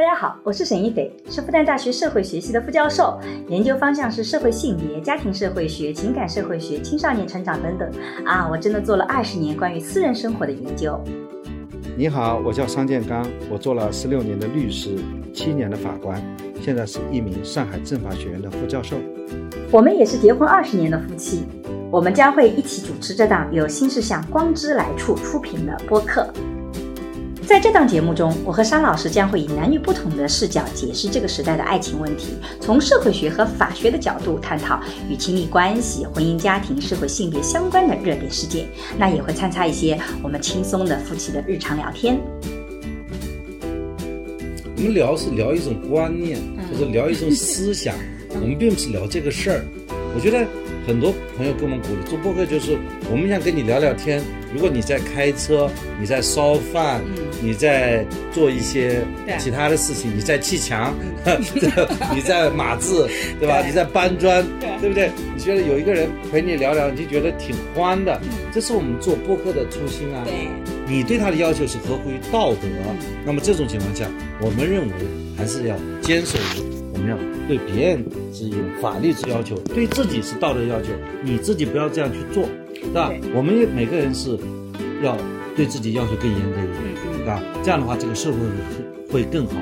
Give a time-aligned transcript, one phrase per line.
[0.00, 7.86] 大家好，我是沈一斐，是复旦大学社会学系的副教授，研究方向是社会性别、家庭社会学、情感社会学、青少年成长等等。
[8.24, 10.98] 啊，我真的做了二十年关于私人生活的研究。
[11.98, 14.96] 你好，我叫商建刚，我做了十六年的律师，
[15.34, 16.18] 七年的法官，
[16.62, 18.96] 现在是一名上海政法学院的副教授。
[19.70, 21.44] 我们也是结婚二十年的夫妻，
[21.90, 26.26] 我们将会一起主持这档由新事项光之来处出品的播客。
[27.50, 32.28] 在这档节目中，我和沙老师将会以男女不同的视角解释这个时代的爱情问题，
[32.60, 38.68] 从社会学和法学的角度探讨与亲密关系、婚姻家庭、社会性别相关的热点事件。
[38.96, 42.20] 那也会参差一些我们轻松的夫妻的日常聊天。
[44.76, 46.38] 我们聊是聊一种观念，
[46.72, 47.96] 或者聊一种思想，
[48.30, 49.64] 我们并不是聊这个事儿。
[50.14, 50.46] 我觉得
[50.90, 52.76] 很多朋友给我们鼓励做播客，就是
[53.08, 54.20] 我们想跟你聊聊天。
[54.52, 57.00] 如果你在开车，你在烧饭，
[57.40, 59.00] 你在做一些
[59.38, 60.92] 其他的事情，你在砌墙，
[62.12, 63.08] 你在码字，
[63.38, 63.62] 对吧？
[63.64, 64.44] 你在搬砖，
[64.80, 65.12] 对不对？
[65.32, 68.20] 你觉得有一个人陪你聊聊，你就觉得挺欢的。
[68.52, 70.24] 这是我们做播客的初心啊。
[70.24, 70.48] 对，
[70.88, 72.66] 你对他的要求是合乎于道德，
[73.24, 74.94] 那么这种情况下，我们认为
[75.38, 76.36] 还是要坚守
[77.00, 77.16] 于我们要
[77.48, 80.88] 对别人是有法律之要求，对自己是道德要求，
[81.24, 82.46] 你自己不要这样去做。
[82.72, 83.12] 对吧？
[83.34, 84.38] 我们每个人是
[85.02, 85.16] 要
[85.54, 87.42] 对自己要求更严格一点，对吧？
[87.62, 88.38] 这样的话，这个社会
[89.12, 89.52] 会更好。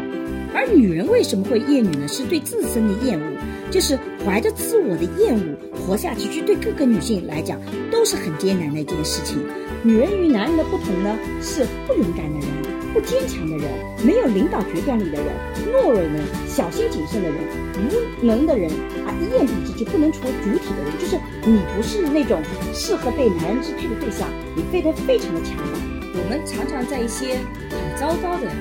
[0.54, 2.06] 而女人为什么会厌女呢？
[2.06, 3.24] 是对自身的厌恶，
[3.70, 9.38] 就是怀着自我的厌恶活下去，去对各个女性来讲都是很艰难的一件事情。
[9.82, 12.48] 女人与男人的不同呢，是不勇敢的人，
[12.92, 13.70] 不坚强的人，
[14.04, 15.26] 没有领导决断力的人，
[15.72, 17.38] 懦弱的人，小心谨慎的人，
[17.76, 18.70] 无能的人
[19.06, 22.40] 啊，一言蔽之就不能成为主体的人，就是你不是那种
[22.72, 25.78] 适合被男人支配的对象，你非得非常的强大。
[26.14, 27.36] 我们常常在一些
[27.70, 28.54] 很糟糕的人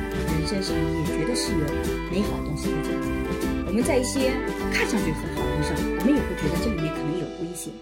[0.46, 1.66] 身上，也觉得是有
[2.12, 3.68] 美好的东西在存在。
[3.68, 4.32] 我们在一些
[4.72, 7.74] 看上去很好的人上，我们也会觉得这里面可能有危险。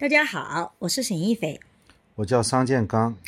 [0.00, 1.60] 大家好，我是沈一斐。
[2.14, 3.18] 我叫桑建刚。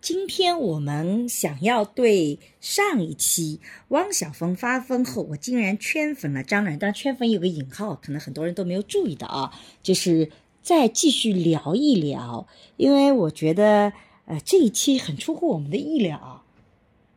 [0.00, 3.60] 今天我们想要对上一期
[3.90, 9.52] 汪小峰发疯后，我竟然圈粉了张然，但圈粉有个引号，可能很多人都没有注意到啊，
[9.84, 13.92] 就是再继续聊一聊，因为我觉得
[14.24, 16.44] 呃这一期很出乎我们的意料，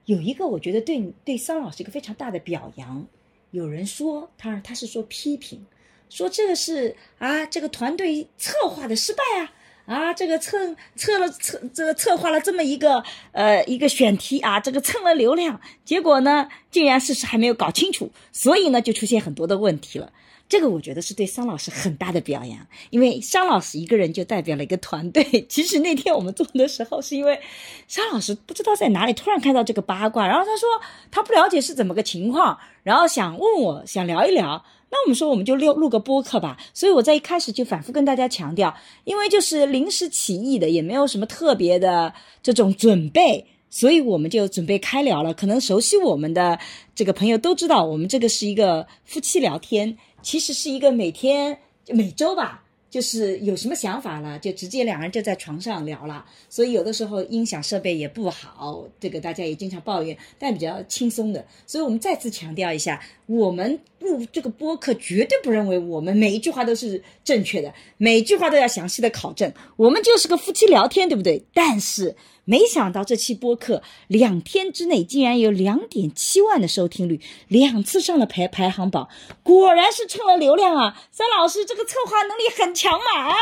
[0.05, 3.07] 有一个我觉得对对桑老师一个非常大的表扬，
[3.49, 5.65] 有人说他他是说批评。
[6.13, 9.51] 说这个是啊，这个团队策划的失败啊
[9.85, 20.11] 啊，这个策策了策这个策划了这么一个呃一个选题啊，这个蹭了流量，结果呢竟然事实还没有搞清楚，所以呢就出现很多的问题了。
[20.47, 25.23] 这个我觉得是对桑老师很大的表扬，因为桑老师一个人就代表了一个团队。
[25.49, 27.41] 其实那天我们做的时候，是因为
[27.87, 30.69] 桑老师不知道在哪里突然看到这个八卦，然后他说
[31.09, 34.63] 他不了解是怎么个情况，然后想问我想聊一聊。
[34.93, 36.55] 那我们说，我们就录录个播客吧。
[36.71, 38.71] 所以我在一开始就反复跟大家强调，
[39.05, 45.33] 因为就是临时起意的，也没有什么特别的这种准备，所以我们就准备开聊了。
[45.33, 46.59] 可能熟悉我们的
[46.93, 52.62] 这个朋友都知道，我们这个是一个夫妻聊天，其实是一个每天每周吧。
[52.93, 56.23] 就是有什么想法了，就直接两人就在床上聊了。
[56.47, 61.43] 所以有的时候音响设备也不好，这个大家也经常抱怨，但比较轻松的。
[61.65, 69.51] 所以我们再次强调一下，我们录这个播客绝对不认为我们每一句话都是正确的，每一句话都要详细的考证。
[69.75, 71.43] 我们就是个夫妻聊天，对不对？
[71.51, 72.15] 但是。
[72.45, 79.07] 没想到这期播客两天之内竟然有两点七万的收听率，两次上了排排行榜，
[79.43, 81.01] 果然是蹭了流量啊！
[81.11, 83.29] 三老师这个策划能力很强嘛？
[83.29, 83.35] 啊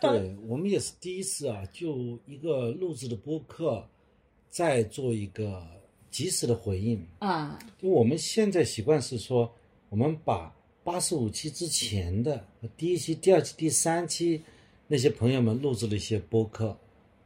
[0.00, 3.88] 对我们也是第一次啊，就一个录制的播客，
[4.50, 5.66] 再做一个
[6.10, 7.58] 及时的回应啊。
[7.80, 9.50] 就我们现在习惯是说，
[9.88, 10.54] 我们把
[10.84, 12.44] 八十五期之前的
[12.76, 14.42] 第一期、第二期、第三期
[14.86, 16.78] 那些朋友们录制了一些播客。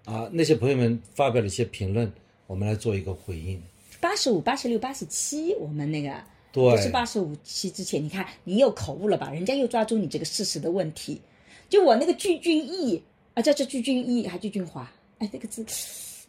[0.04, 2.12] 啊，那些朋友们发表了一些评论，
[2.46, 3.62] 我们来做一个回应。
[4.00, 6.12] 八十五、八十六、八十七，我们那个
[6.50, 9.30] 对，不是八十五期之前，你看你又口误了吧？
[9.30, 11.20] 人家又抓住你这个事实的问题。
[11.68, 13.02] 就我那个具俊逸
[13.34, 14.90] 啊，叫叫具俊逸还具俊华？
[15.18, 15.64] 哎，那个字，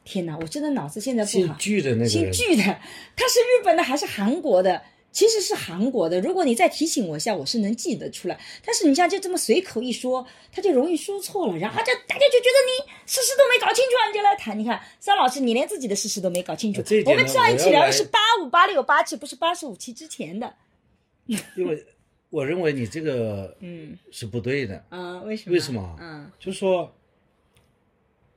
[0.04, 1.32] 天哪，我真的脑子现在不好。
[1.32, 4.82] 姓具的那个姓具的，他是日本的还是韩国的？
[5.14, 8.38] 其实是韩国的，如果你再提醒我一下，我是能记得出来。
[8.66, 14.58] 但是你像就这么随口一说，他就容易说错了，然后就大家就觉得你事实都没搞清楚，你就来谈。
[14.58, 16.82] 你看，张老师，你连自己的事实都没搞清楚。
[17.06, 20.52] 我们上一期聊的是八五八六八七，不是八十五期之前的。
[21.28, 21.86] 因为
[22.32, 25.54] 我认为你这个嗯是不对的啊，为什么？
[25.54, 25.96] 为什么？
[26.02, 26.92] 嗯，就是说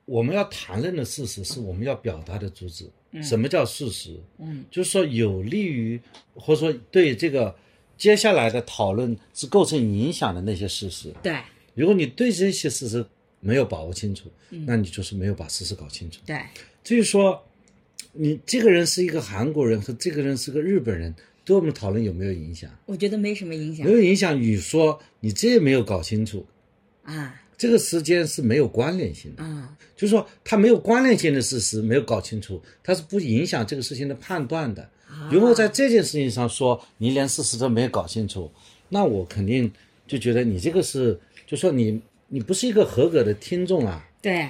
[0.04, 2.86] 我们要谈论的事实是我们要表达的主旨。
[3.22, 4.18] 什么叫事实？
[4.38, 6.00] 嗯，就是说有利于
[6.34, 7.54] 或者说对这个
[7.96, 11.12] 接下来的讨论是构成影响的那些事实。
[11.22, 11.38] 对
[11.74, 13.04] 如果你对这些事实
[13.40, 16.20] 没有把握清楚，那你就是没有把事实搞清楚。
[16.26, 16.40] 对，
[16.82, 17.44] 至于说
[18.12, 21.14] 你这个人是一个韩国人和这个人是个日本人，
[21.44, 22.70] 对我们讨论有没有影响？
[22.86, 26.46] 我觉得没什么影响没有影响与说你这也没有搞清楚，
[27.02, 29.42] 啊这个时间是没有关联性的。
[29.42, 34.88] 啊，就是说，它没有关联性的事实没有搞清楚，它是不影响这个事情的判断的。
[35.30, 38.50] 如果在这件事情上说你连事实都没有搞清楚，
[38.90, 39.70] 那我肯定
[40.06, 44.48] 就觉得你这个是，就说你你不是一个合格的听众啊，对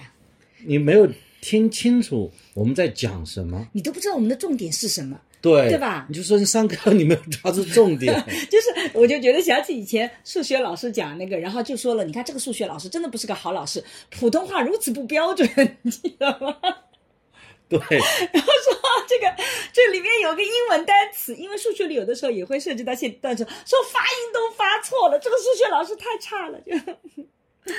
[0.65, 1.09] 你没有
[1.41, 5.21] 听清楚我们在讲什么，你都不知道我们的重点是什么。
[5.47, 8.13] 对对吧你就说你上课你没有抓住重点，
[8.51, 15.49] 就是，我就觉得想起以前数学老师讲那个，然后就说了，你看这个数学老师真的不是个好老师，普通话如此不标准，
[15.83, 16.57] 你记得吗？
[17.69, 17.79] 对
[18.33, 18.79] 然后说
[19.09, 19.35] 这个
[19.73, 26.73] 这里面有个英文单词，因为数学里有的时候也会涉及到些单词，说发音都发错了，这个数学老师太差了，就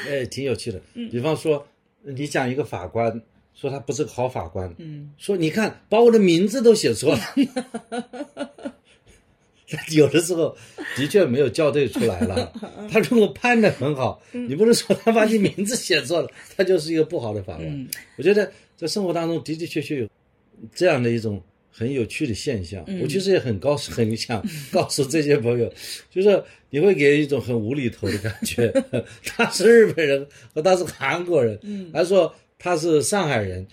[0.10, 0.81] 哎，挺有趣的。
[0.96, 1.66] 嗯比方说，
[2.04, 3.22] 你讲一个法官
[3.59, 7.19] 说他不是个好法官，嗯，说你看把我的名字都写错了，
[9.92, 10.56] 有的时候
[10.95, 12.54] 的确没有校对出来了。
[12.92, 17.68] 他如果判的很好，嗯你不能说他把你名字写错了，他就是一个不好的法官。
[17.68, 17.88] 嗯
[18.18, 20.07] 我觉得在生活当中的的确确有
[20.74, 22.83] 这样的一种很有趣的现象。
[22.88, 25.74] 嗯我其实也很高很想 告诉这些朋友，
[26.12, 28.71] 就是你会给人一种很无厘头的感觉。
[29.25, 33.68] 他是日本人和他是韩国人，嗯还说他是上海人，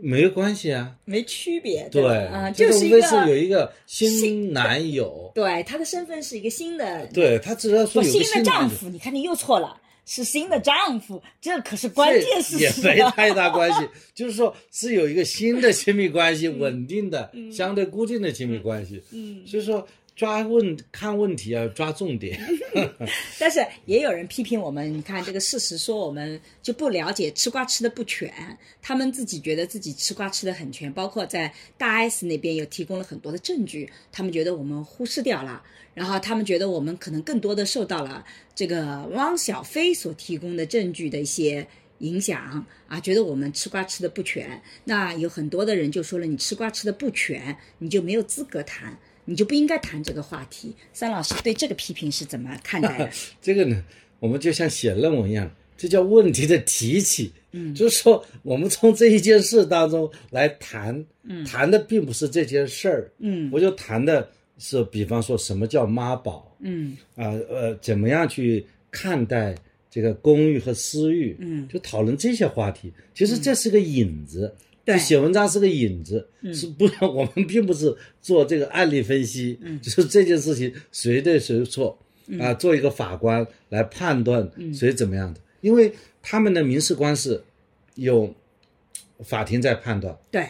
[0.00, 0.96] 没有关系啊。
[1.04, 12.94] 没区别，对吧啊，这就是一个无非是有一个新男友，对他的身份是一个新的，对他只要说不有个新的，丈夫，你看你又错了，是新的丈夫，这可是关键事也实啊。
[12.94, 19.02] 没太大关系， 就是说是有一个新的亲密关系，稳定的、相对固定的亲密关系。
[19.12, 19.86] 嗯，所以说
[20.20, 22.38] 抓问看问题啊，抓重点。
[23.40, 28.30] 但是也有人批评我们，你看这个事实说我们就不了解吃瓜吃的不全，
[28.82, 35.62] 他们自己觉得自己吃瓜吃的很全，包括在大 S 那边有提供了很多的证据，他们觉得我们忽视掉了，
[35.94, 38.22] 然后他们觉得我们可能更多的受到了
[38.54, 41.66] 这个汪小菲所提供的证据的一些。
[42.00, 48.98] 影响啊，觉得我们吃瓜吃的不全，那有很多的人就说了，你吃瓜吃的不全，你就没有资格谈，
[49.30, 50.74] 你就不应该谈这个话题。
[50.92, 53.08] 三老师对这个批评是怎么看待的？
[53.40, 53.80] 这个呢，
[54.18, 57.32] 我们就像写论文一样，这叫问题的提起。
[57.52, 64.28] 嗯，就是说我们从这一件事当中来谈，嗯，谈的并不是这件事儿，嗯我就谈的
[64.58, 69.54] 是，比方说什么叫妈宝，嗯啊呃，怎么样去看待
[69.90, 72.92] 这个公寓和私域，嗯就讨论这些话题。
[73.14, 74.52] 其实这是个引子，
[74.94, 74.98] 对。
[75.00, 76.84] 写文章是个引子，是不？
[77.06, 81.98] 我们并不是做这个案例分析， 就是这件事情谁对谁错
[82.38, 85.92] 啊，做一个法官来判断谁怎么样的，因为
[86.22, 87.42] 他们的民事官司
[87.96, 88.32] 有
[89.24, 90.46] 法庭在判断，对，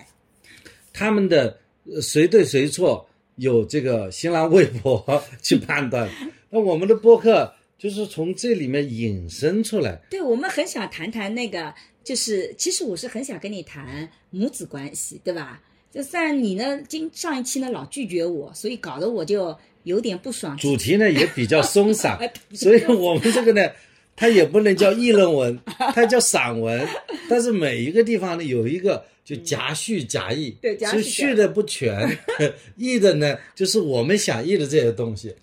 [0.93, 6.09] 他们的呃谁对谁错有这个新浪微博 去判断，
[6.51, 9.99] 那我们的播客就是从这里面引申出来。
[10.11, 11.73] 对，我们很想谈谈那个，
[12.03, 15.63] 就是其实我是很想跟你谈母子关系，对吧？
[15.93, 20.57] 就算你呢，今上一期呢老拒绝我，所以搞得我就有点不爽。
[20.57, 23.69] 主题呢也比较松散 哎，所以我们这个呢，
[24.15, 25.59] 它也不能叫议论文，
[25.95, 26.87] 它叫散文。
[27.29, 32.17] 但是每一个地方呢有一个就夹叙夹议，对夹叙的不全，
[32.77, 35.35] 议的呢就是我们想议的这些东西，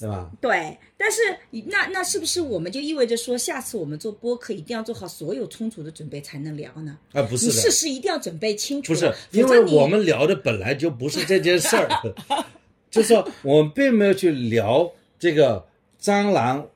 [0.00, 0.30] 对吧？
[0.40, 1.20] 对，但是
[1.66, 6.98] 那那是不是我们就意味着说，下次我们做播客一定要做好所有充足的准备才能聊呢？
[7.12, 11.88] 啊，不是你的，事实一定要准备清楚不是，，因为我们聊的本来就不是这件事儿，
[12.90, 15.66] 就是说我们并没有去聊这个
[16.02, 16.68] 蟑螂、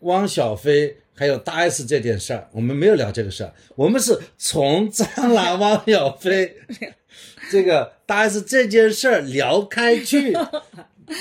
[0.00, 6.56] 汪小菲还有大 S 这件事儿，我们没有聊这个事儿，我们是从蟑螂、 汪小菲
[7.50, 10.34] 这个大 S 这件事儿聊开去，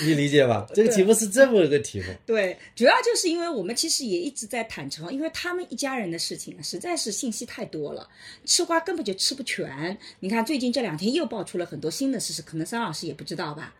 [0.03, 0.65] 你理解吧？
[0.73, 2.05] 这个题目是这么一个题目。
[2.25, 8.07] 对，主要就是因为我们其实也一直在坦诚，因为他们一家人的事情，实在是信息太多了，
[8.45, 9.97] 吃瓜根本就吃不全。
[10.19, 13.73] 你看最近这两天又爆出了很多新的事实，可能桑老师也不知道吧？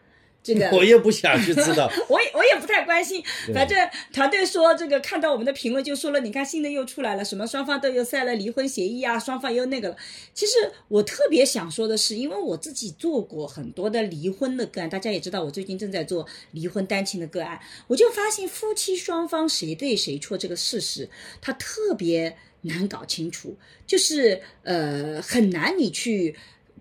[0.43, 3.23] 这个 我也不想去知道， 我也我也不太关心，
[3.53, 3.77] 反正
[4.11, 9.97] 团队说这个看到我们的评论就说了，你看新的又出来了，什么双方都有赛了离婚协议啊，双方又那个了。
[10.33, 10.51] 其实
[10.89, 21.09] 我特别想说的是，因为我自己做过很多的离婚的个案，大家也知道我最近正在做离婚单亲的个案，我就发现夫妻双方谁对谁错这个事实，
[21.41, 22.35] 它特别。
[22.65, 26.33] 难搞清楚，就是呃很难你去。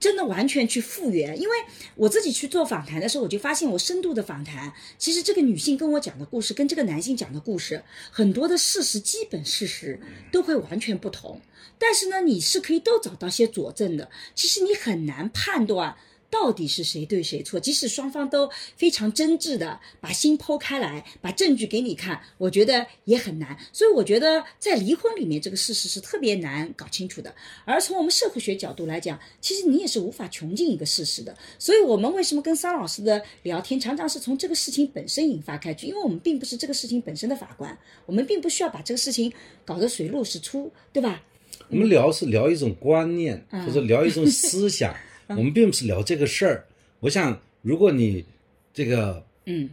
[0.02, 1.56] 真的完全去复原，因为
[1.94, 10.00] 我自己去做访谈的时候，我就发现我深度的访谈，其实这个女性跟我讲的故事，跟这个男性讲的故事，很多的事实基本事实
[10.32, 11.40] 都会完全不同。
[11.78, 14.11] 但是呢，你是可以都找到些佐证的。
[14.35, 15.97] 其实你很难判断。
[16.32, 17.60] 到底是谁对谁错？
[17.60, 23.54] 即使双方都非常真挚的把心剖开来，把证据给你看，我觉得也很难。
[23.70, 27.34] 所以我觉得在离婚里面，这个事实是特别难搞清楚的。
[27.66, 31.36] 而从我们社会学角度来讲，其实你也是无法穷尽一个事实的。
[31.58, 35.86] 所以我们为什么跟桑老师的聊天，常常是从这个事情本身引发开去？
[35.86, 39.30] 因为我们并不是这个事情本身的法官，我们并不需要把这个事情
[39.66, 41.22] 搞得水落石出，对吧？
[41.68, 44.96] 我们聊是聊一种观念，或者聊一种思想。
[45.36, 46.66] 我们并不是聊这个事儿，
[47.00, 48.24] 我想，如果你
[48.72, 49.70] 这个嗯，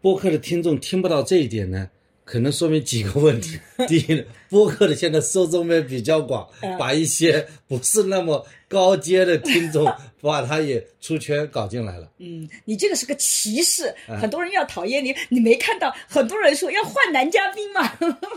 [0.00, 1.90] 播客的听众听不到这一点呢，
[2.24, 3.58] 可能说明几个问题。
[3.86, 6.48] 第一，播客的现在受众面比较广，
[6.78, 9.84] 把一些不是那么高阶的听众，
[10.20, 12.10] 把他也出圈搞进来了。
[12.18, 15.14] 嗯，你这个是个歧视，很多人要讨厌你。
[15.28, 17.82] 你没看到很多人说要换男嘉宾吗？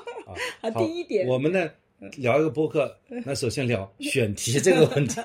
[0.61, 1.69] 好，第一点，我们呢
[2.17, 5.21] 聊一个播客，那首先聊选题这个问题。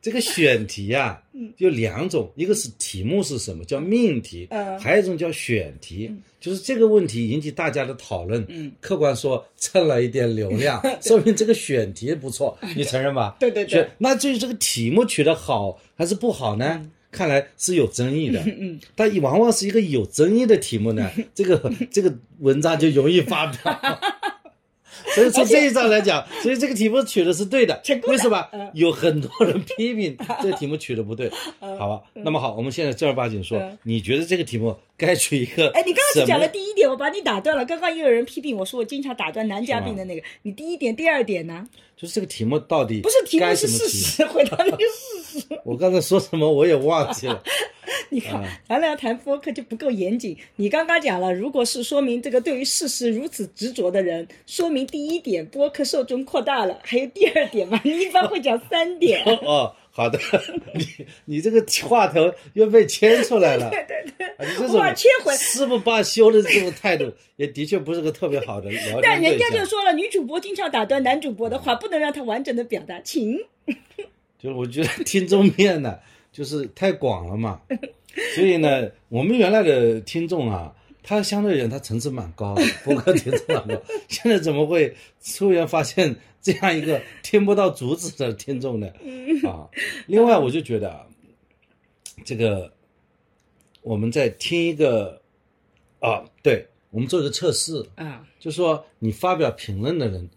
[0.00, 1.20] 这个选题啊，
[1.58, 4.48] 有两种，一个是题目是什么叫命题，
[4.80, 8.44] 还有一种叫选题，就是这个问题引起大家的讨论。
[8.48, 13.36] 嗯，客观说蹭了一点流量， 说明这个选题不错， 你承认吧？
[13.40, 13.88] 对对对。
[13.98, 16.90] 那至于这个题目取得好还是不好呢？
[17.10, 18.38] 看来是有争议的。
[18.46, 24.00] 嗯，但往往是一个有争议的题目呢，这个这个文章就容易发表。
[25.14, 28.46] 所以从这一章来讲，所以这个题目取的是对的，为什么？
[28.74, 31.30] 有很多人批评这个题目取的不对，
[31.78, 32.00] 好吧？
[32.14, 35.70] 那么好，我们现在正儿八经说，你觉得这个题目该取一个？
[35.70, 37.64] 哎，你刚刚只讲了第一点，我把你打断了。
[37.64, 41.66] 刚刚又有人批评我说我经常打断男嘉宾的那个，你第一点、第二点呢？
[41.96, 45.46] 就是这个题目到底不是题目是事实，回答那个事实。
[45.64, 47.42] 我刚才说什么我也忘记了。
[48.10, 50.36] 你看，咱俩谈播客就不够严谨。
[50.56, 57.80] 你刚刚讲了，如果是说明这个对于事实如此执着的人，说明第一点播客受众扩大了，还有第二点嘛？
[57.84, 59.22] 你一般会讲三点。
[59.42, 60.16] 哦，好的，
[60.74, 63.68] 你你这个话头又被牵出来了。
[63.74, 68.70] 对对对，你这种切回誓不罢休的这种态度，也的确不是个特别好的
[69.02, 73.36] 但人家就说了，女主播经常打断男主播的话，不能让他完整的表达情。
[74.38, 75.98] 就是我觉得听众面呢，
[76.30, 77.60] 就是太广了嘛。
[78.36, 83.82] 所以呢，我们原来的听众啊，他相对人他层次蛮高的，博客听众蛮高。
[84.08, 84.94] 现在怎么会
[85.36, 88.86] 突然发现这样一个听不到竹子的听众呢？
[89.48, 89.68] 啊，
[90.06, 91.06] 另外我就觉得啊，
[92.24, 92.72] 这个
[93.82, 95.20] 我们在听一个
[96.00, 100.28] 啊，对我们做一个测试啊，就说你发表评论的人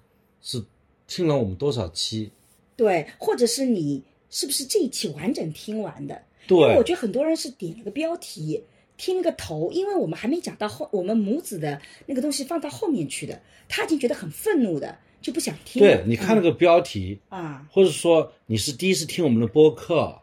[0.42, 0.64] 是
[1.08, 2.32] 听了我们多少期？
[2.78, 6.22] 对，或者是你是不是这一期完整听完的？
[6.48, 8.64] 对，我觉得很多人是点了个标题，
[9.02, 15.82] 听了个头，因为我们还没讲到后，我们母子的那个东西放到后面去的，他已经觉得很愤怒的，就不想听。
[15.82, 20.20] 对，你看那个标题啊，或者说你是第一次听我们的播客，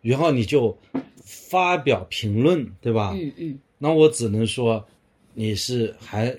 [0.00, 0.78] 然后你就
[1.24, 3.12] 发表评论，对吧？
[3.18, 3.58] 嗯嗯。
[3.78, 4.86] 那我只能说，
[5.32, 6.38] 你是还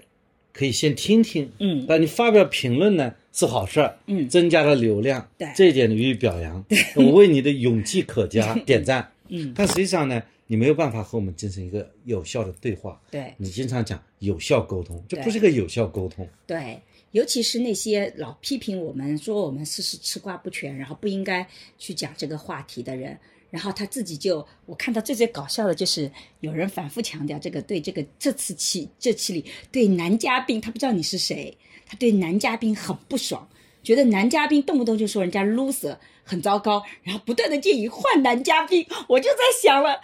[0.53, 1.83] 可以先听听，嗯。
[1.85, 6.63] 但你发表评论呢是好事儿，嗯，增加了流量，对，这一点予以表扬，
[6.95, 9.11] 我为你的勇气可嘉 点赞。
[9.27, 13.01] 嗯，但实际上呢，你没有办法和我们进行一个有效的对话。
[13.09, 16.27] 对，你经常讲有效沟通，这不是个有效沟通。
[16.45, 16.79] 对，
[17.11, 21.47] 尤其是那些老批评我们说我们事实吃瓜不全，然后不应该
[21.77, 23.17] 去讲这个话题的人，
[23.49, 26.11] 然后他自己就，我看到最最搞笑的就是
[26.41, 33.47] 有人反复强调这个对这个这次期这期里对男嘉宾，他不知道你是谁，他对男嘉宾很不爽，
[33.81, 35.97] 觉得男嘉宾动不动就说人家 loser。
[36.25, 40.01] 很糟糕，然后不断的建议换男嘉宾，我就在想了，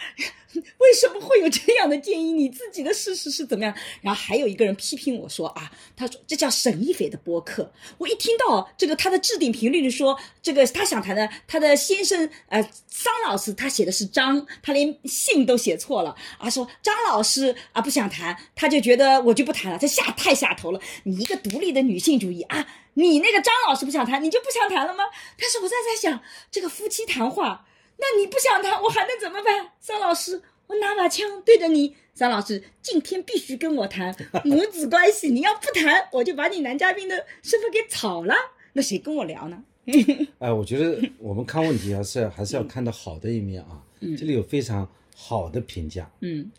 [0.80, 2.34] 为什么会有这样的建议？
[2.34, 3.74] 你自己的事实是怎么样？
[4.02, 7.72] 然后还有一个人批评我说啊，他说这叫沈一斐的播客。
[7.98, 20.82] 我一听到这个他的置顶评论说，这个他想谈的他的先生呃桑老师，他写的是张，他连姓都写错了啊，说张老师啊不想谈，他就觉得我就不谈了，这下太下头了。
[21.04, 22.68] 你一个独立的女性主义啊。
[22.96, 25.06] 你那个张老师不想谈，你就不想谈了吗？
[25.40, 27.66] 但是我在在想，这个夫妻谈话，
[28.02, 29.72] 那你不想谈，我还能怎么办？
[29.80, 38.34] 张老师，我拿把枪对着你，张老师，今天必须跟我谈 母子关系，你要不谈，我就把你男嘉宾的身份给炒了。
[38.74, 39.64] 那谁跟我聊呢？
[40.40, 43.84] 哎，我觉得我们看问题还是还是要看到好的一面啊。
[44.00, 46.10] 嗯，这里有非常好的评价。
[46.22, 46.52] 嗯。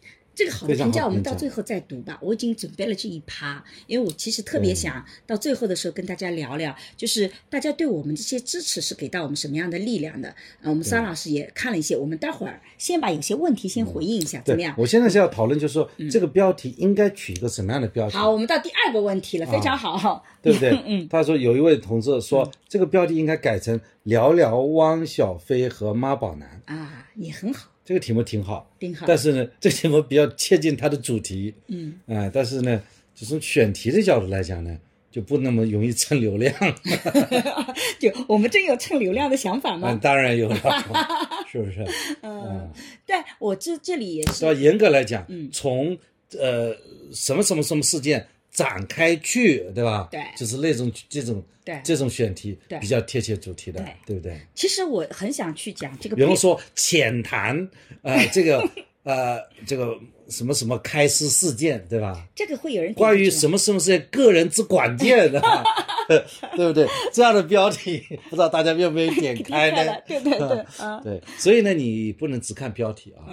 [0.44, 2.18] 这个好的评价我们到最后再读吧。
[2.20, 10.28] 我已经准备了这一趴，因为我其实特别想到最后的时候跟大家聊聊，就是大家对我们这些支持是给到我们什么样的力量的。
[10.60, 14.74] 啊，我们桑老师也看了一些，我们待会儿先把有些问题先回应一下，怎么样？
[14.76, 18.16] 我现在是要讨论，就是说这个标题应该取一个什么样的标题？
[18.16, 20.24] 好，我们到第二个问题了，非常好。
[20.42, 20.76] 对不对？
[20.84, 27.70] 嗯，他说有一位同志说，这个标题应该改成“聊聊汪小菲和妈宝男啊，也很好，”。
[27.84, 29.04] 这个题目挺好，挺好。
[29.06, 32.82] 但是呢，这个题目比较切近它的主题，嗯，啊、但是呢，
[33.14, 34.78] 就从选题的角度来讲呢，
[35.10, 36.54] 就不那么容易蹭流量。
[37.98, 39.98] 就我们真有蹭流量的想法嗯，吗？
[40.00, 40.56] 当然有了，
[41.50, 41.84] 是不是？
[42.22, 42.70] 嗯，
[43.06, 45.96] 但我这这里也是要严格来讲，嗯从
[46.38, 46.74] 呃
[47.12, 50.08] 什么什么什么事件展开去，对吧？
[50.10, 54.40] 对就是那种这种对这种选题对比较贴切主题的，对对不对？
[54.54, 57.68] 其实我很想去讲这个，比如说浅谈
[58.02, 58.68] 呃 这个
[59.04, 62.26] 呃这个什么什么开司事件，对吧？
[62.34, 63.52] 这个会有人关于什么？
[63.52, 65.40] 么什么事件个人之管见的，
[66.56, 66.86] 对不对？
[67.12, 70.00] 这样的标题，不知道大家愿不愿意点开呢？
[70.06, 73.32] 对对对，啊，对，所以呢，你不能只看标题啊。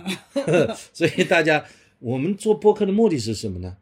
[0.93, 1.65] 所以大家，
[1.99, 3.75] 我们做播客的目的是什么呢？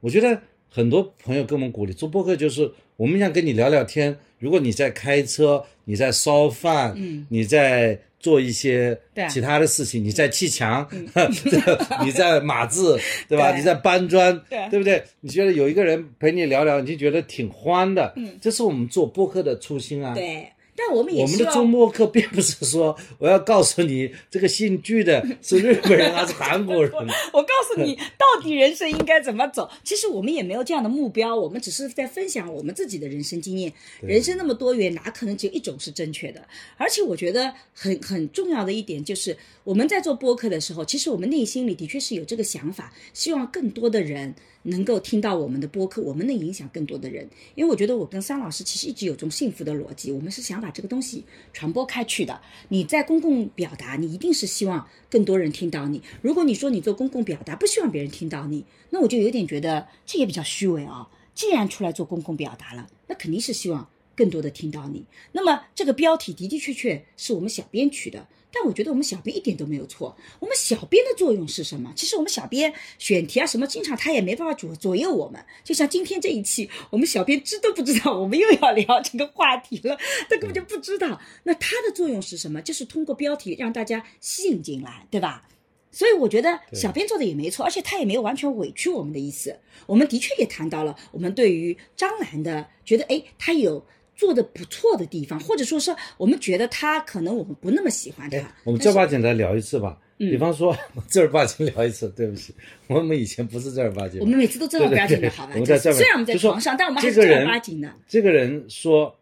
[0.00, 4.16] 我觉得很多朋友跟我们鼓励做播客，就是我们想跟你聊聊天。
[4.38, 8.98] 如果你在开车，你在烧饭，嗯，你在做一些
[9.28, 10.88] 其他的事情，你在砌墙，
[12.04, 12.98] 你在码字，
[13.28, 13.54] 对吧？
[13.56, 15.02] 你在搬砖，对不对？
[15.20, 18.12] 你觉得有一个人陪你聊聊，你就觉得挺欢的。
[18.16, 20.14] 嗯，这是我们做播客的初心啊。
[20.14, 20.46] 对。
[20.80, 26.92] 但我们也我们的希望周末课并不是说我要告诉你这个姓具的是日本人还是韩国人，
[27.32, 29.70] 我告诉你，到底人生应该怎么走？
[29.84, 33.72] 其实我们也没有这样的目标，我们只是在分享我们自己的人生经验。
[34.00, 36.46] 人生那么多元，哪可能只有一种是正确的？
[36.76, 47.28] 而且我觉得很很重要的一点就是，我们在做播客的时候，其实我们内心里的确是有这个想法，希望更多的人能够听到我们的播客，我们能影响更多的人。
[47.54, 52.40] 因为我觉得我跟桑老师其实一直有种幸福的逻辑，我们是想把这个东西传播开去的。
[52.68, 56.02] 你在公共表达，你一定是希望更多人听到你。
[56.20, 65.04] 如果你说你做公共表达不希望别人听到你，那我就有点觉得这也比较虚伪啊、既然出来做公共表达了，那肯定是希望更多的听到你。
[65.32, 68.26] 那么这个标题的的确确是我们小编取的。
[68.52, 70.16] 但我觉得我们小编一点都没有错。
[70.38, 71.92] 我们小编的作用是什么？
[71.94, 75.44] 其实我们小编选题啊什么，经常他也没办法左左右我们。
[75.62, 79.96] 就像今天这一期，我们小编知都不知道我们又要聊这个话题了，
[80.28, 81.20] 他根本就不知道。
[81.44, 82.60] 那他的作用是什么？
[82.60, 85.46] 就是通过标题让大家吸引进来，对吧？
[85.92, 89.58] 所以我觉得小编做的也没错，而且他也没有完全委屈我们的意思。
[89.86, 93.84] 我们的确也谈到了我们对于张兰的觉得，哎，他有
[94.20, 98.36] 做的不错的地方，或者说是我们觉得他可能我们不那么喜欢他。
[98.36, 99.98] 哎，我们正儿八经来聊一次吧。
[100.18, 100.76] 比方说
[101.08, 102.54] 正儿八经聊一次，对不起，
[102.86, 104.20] 我们以前不是正儿八经。
[104.20, 105.52] 我们每次都正儿八经的，好吧？
[105.54, 107.90] 我们在这儿虽然我们在床上，但我们还是正儿八经的。
[108.06, 109.16] 这个人说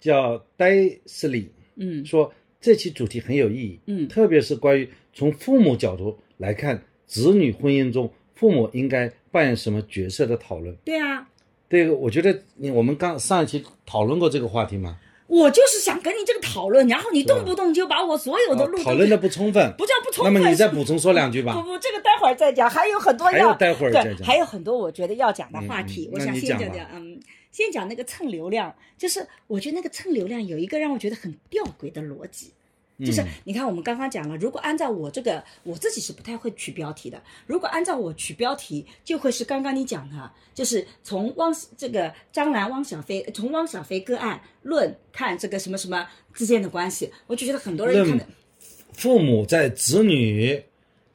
[0.00, 10.72] 叫戴斯里，嗯说这期主题很有意义，嗯特别是关于从父母角度来看子女婚姻中父母应该扮演什么角色的讨论。
[10.84, 11.28] 对啊，
[11.68, 14.98] 这个我觉得你我们刚上一期讨论过这个话题吗？
[15.26, 20.32] 我就是想跟你这个讨论，然后你动不动就把我所有的路讨论的不充分，不叫不充分。
[20.32, 21.54] 那么你再补充说两句吧。
[21.54, 26.10] 不不，这个待会儿再讲，还有很多要待会儿再对，讲还有很多我觉得要讲的话题。
[26.12, 27.18] 我想先讲讲，嗯，
[27.50, 32.52] 先讲那个蹭流量，就是我觉得那个蹭流量有一个让我觉得很吊诡的逻辑。
[33.00, 33.28] 就是嗯。
[33.44, 37.22] 你看，我们刚刚讲了，如果按照我这个，我自己是不太会取标题的。
[37.46, 48.26] 如果按照我取标题，就会是刚刚你讲的，就是从汪这个张兰、汪小菲，从汪小菲个案论看这个什么什么之间的关系，我就觉得很多人看的，
[48.92, 50.64] 父母在子女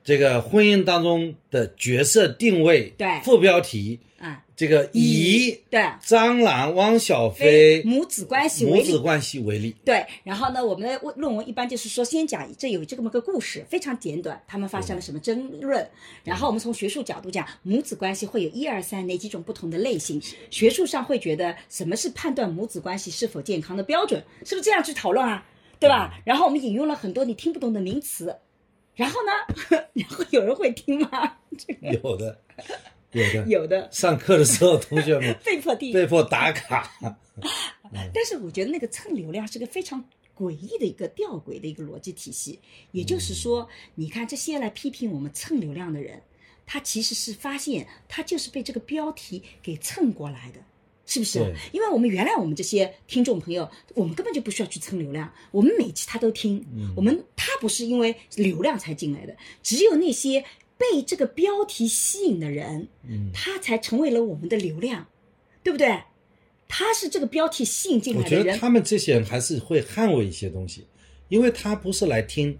[0.03, 3.21] 这个婚姻当中的角色定位，对。
[3.23, 5.83] 副标题啊，这个以对。
[6.01, 15.89] 张兰、汪小菲母子关系母子关系为例，对，然后呢，我们的论文一般就是说，先讲这有这么个故事，非常简短，他们发生了什么争论，
[16.23, 25.45] 然后我们从学术角度讲，母子关系会有一二三哪几种不同的类型，学术上会觉得什么是判断母子关系是否健康的标准，是不是这样去讨论啊？
[25.79, 26.13] 对吧？
[26.25, 28.35] 然后我们引用了很多你听不懂的名词，
[28.95, 31.37] 然后呢， 然后有人会听吗？
[31.79, 32.37] 有的，
[33.11, 36.91] 有的，有的上课的时候，同学们 被迫地被迫打卡，
[38.13, 40.03] 但是我觉得那个蹭流量是个非常
[40.37, 42.59] 诡异的一个吊诡的一个逻辑体系。
[42.91, 46.21] 也就是说，你看这些来批评我们蹭流量的人，
[46.65, 50.59] 他其实是发现他就是被这个标题给蹭过来的。
[51.11, 51.39] 是不是？
[51.71, 56.63] 因为我们原来我们这些听众朋友，我们根本就不需要去蹭流量，我们每期他都听。
[56.95, 60.45] 我们他不是因为流量才进来的，只有那些
[60.79, 65.05] 被这个标题吸引的人，嗯，他才成为了我们的流量，
[65.61, 65.99] 对不对？
[66.71, 70.85] 他是这个标题吸引进来的我觉得他们这些人还是会捍卫一些东西，
[71.27, 72.57] 因为他不是来听，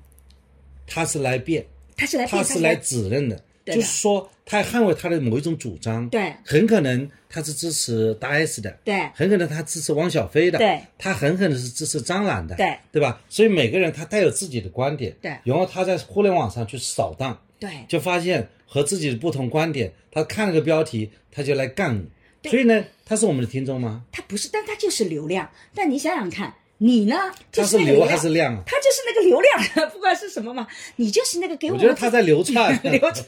[0.85, 13.21] 他是来辩，他是来他是来指认的，的就是说他捍卫他的某一种主张，对很可能他是支持大 S 的，对很可能他支持汪小菲的，对，他很可能是支持张兰的，对对吧？
[13.29, 24.05] 所以每个人他带有自己的观点，对然后他在互联网上去扫荡，对就发现和自己的不同观点，他看了个标题他就来杠你，所以呢，他是我们的听众吗？
[24.11, 25.49] 他不是，但他就是流量。
[25.75, 27.15] 但你想想看，你呢？
[27.51, 28.63] 就是流还是量啊？
[28.65, 30.65] 他就是那个流量， 不管是什么嘛，
[30.95, 33.25] 你就是那个给们我觉得他在流窜 流窜，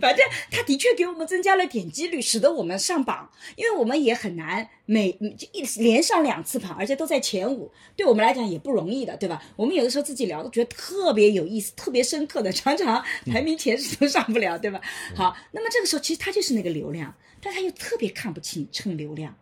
[0.00, 9.42] 反正他的确给我们增加了点击率，使得我们上榜，因为我们也很难每就一连上两次榜，而且都在前五，对我们来讲也不容易的，对吧？
[9.56, 14.80] 我们有的时候自己聊都觉得特别有意思、特别深刻的，常常排名前十都上不了，对吧？
[15.14, 19.36] 好，那么这个时候其实他就是那个流量，但他又特别看不清蹭流量。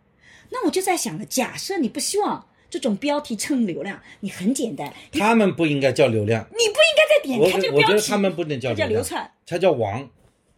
[0.49, 7.83] 那我就在想了，假设你不希望这种标题蹭流量，你很简单，他们不应该叫流量，你不应该再点开这个标题。
[7.83, 10.09] 我觉得他们不能叫流量，流窜，他叫王，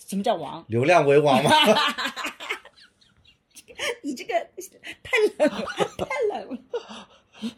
[0.08, 0.63] 什么叫王？
[0.69, 1.51] 流量为王吗。
[4.01, 4.34] 你这个
[5.04, 5.65] 太冷了，
[5.97, 6.08] 太
[6.39, 7.10] 冷了。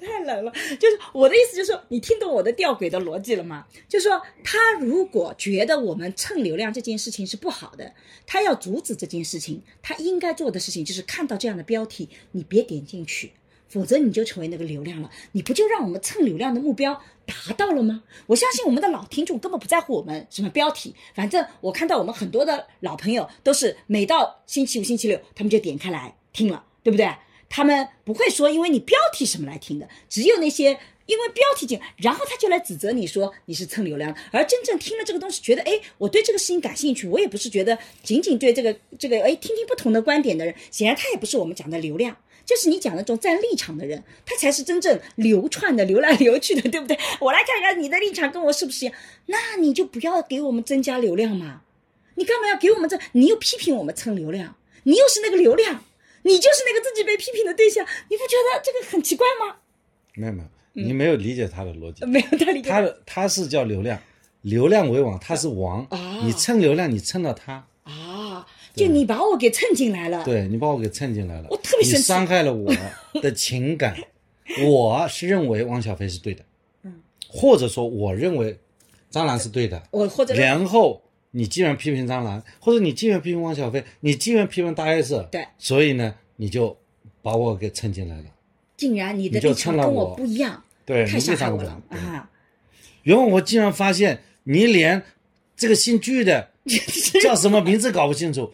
[0.00, 3.64] 太冷了，就是我的意思，就是说你听懂我的吊诡的逻辑了吗？
[3.88, 7.94] 就是说，他如果觉得我们蹭流量这件事情是不好的，
[8.26, 13.30] 他要阻止这件事情，他应该做的事情就是看到这样的标题，你别点进去，
[13.70, 18.02] 否则你就成为那个流量了，你不就让我们蹭流量的目标达到了吗？
[18.26, 27.08] 我相信我们的老听众根本不在乎我们什么标题，反正我看到我们很多的老朋友都是每到星期五、星期六，他们就点开来听了，对不对？
[27.48, 42.16] 他们不会说因为你标题什么来听的，只有那些因为标题进，然后他就来指责你说你是蹭流量，而真正听了这个东西，觉得哎，我对这个事情感兴趣，我也不是觉得仅仅对这个这个哎听听不同的观点的人，显然他也不是我们讲的流量。
[42.50, 46.98] 就是你讲的那种站立场的人，他才是真正流窜的、流来流去的，对不对？
[47.20, 51.62] 我来看看你的立场跟我是不是一样，那你就不要给我们增加流量嘛。
[52.16, 52.98] 你干嘛要给我们这？
[53.12, 55.84] 你又批评我们蹭流量，你又是那个流量，
[56.22, 59.58] 你就是那个自己被批评的对象，你不觉得这个很奇怪吗？
[60.14, 62.04] 没有没有，你没有理解他的逻辑。
[62.04, 62.62] 没有他理。
[62.62, 64.02] 他的他是叫流量，
[64.42, 65.86] 流量为王，他是王。
[65.90, 67.66] 啊你蹭流量，你蹭到他，啊，
[68.74, 70.24] 就你把我给蹭进来了。
[70.24, 71.96] 对你把我给蹭进来了，我特别生气。
[71.98, 72.72] 你伤害了我
[73.20, 73.96] 的情感。
[74.66, 76.44] 我是认为汪小菲是对的，
[76.82, 78.58] 嗯，或者说我认为
[79.08, 86.76] 张兰是对的，我或者然后你既然批评张兰，或者你既然批评汪小菲，你既然批评大 S，对，所以呢，你就
[87.22, 88.24] 把我给蹭进来了。
[88.76, 90.16] 竟然你的立场跟蹭了我我。
[90.16, 92.28] 不一样，对，太你伤害我了啊！
[93.04, 95.00] 然后我竟然发现你连
[95.56, 96.50] 这个姓具的
[97.22, 98.50] 叫什么名字搞不清楚，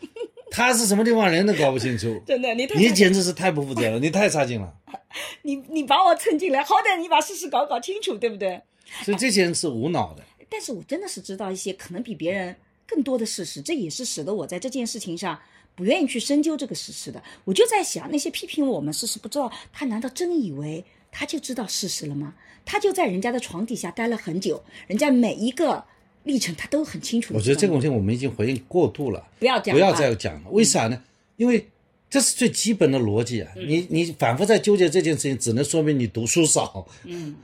[0.50, 4.72] 他是什么地方人都搞不清楚， 真的，你太你简直是太不负责了，你太差劲了。
[5.42, 8.60] 你你把我蹭进来，好歹你把事实搞搞清楚，对不对？
[9.04, 10.22] 所以这些人是无脑的。
[10.48, 12.54] 但是我真的是知道一些可能比别人
[12.86, 15.38] 更多的事实，这也是使得我在这件事情上
[15.74, 17.22] 不愿意去深究这个事实的。
[17.44, 22.34] 我就在想，那些批评我们事实不知道，他难道真以为他就知道事实了吗？
[22.64, 25.84] 他就在人家的床底下待了很久，人家每一个
[26.26, 30.50] 历程他都很清楚我觉得这个问题我们已经回应过度了，不要讲不要啊再讲了。
[30.50, 31.02] 为啥呢？
[31.36, 31.68] 因为
[32.10, 33.52] 这是最基本的逻辑啊！
[33.56, 36.86] 嗯你你反复在纠结这件事情，只能说明你读书少。
[37.04, 37.36] 嗯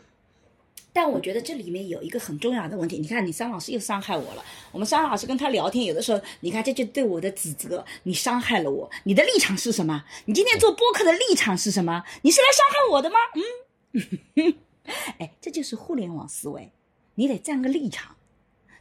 [0.94, 4.44] 但我觉得这里面有一个很重要的问题，你看，你桑老师又伤害我了。
[4.70, 8.90] 我们桑老师跟他聊天，有的时候，你看这就对我的指责，你伤害了我。
[9.04, 10.04] 你的立场是什么？
[10.26, 12.04] 你今天做播客的立场是什么？
[12.20, 13.16] 你是来伤害我的吗？
[14.34, 14.54] 嗯，
[15.18, 16.70] 哎，这就是互联网思维，
[17.14, 18.14] 你得站个立场。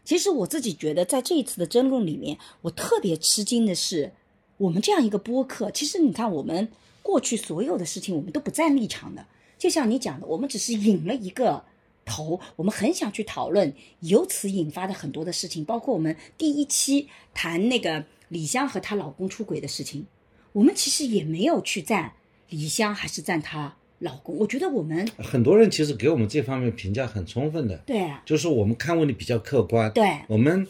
[0.04, 4.12] 其实我自己觉得，在这一次的争论里面，我特别吃惊的是，
[4.58, 6.70] 我们这样一个播客，其实你看，我们
[7.04, 9.26] 过去所有的事情，我们都不站立场的。
[9.58, 11.64] 就像你讲的，我们只是引了一个
[12.04, 20.08] 头，我们很想去讨论，由此引发的很多的事情，包括我们第一期谈那个李湘和她老公出轨的事情，
[20.54, 22.14] 我们其实也没有去站
[22.50, 24.38] 李湘还是站她老公。
[24.38, 30.68] 我觉得我们很多人其实给我们这方面评价很充分的，对啊就是我们看问题比较客观，对我们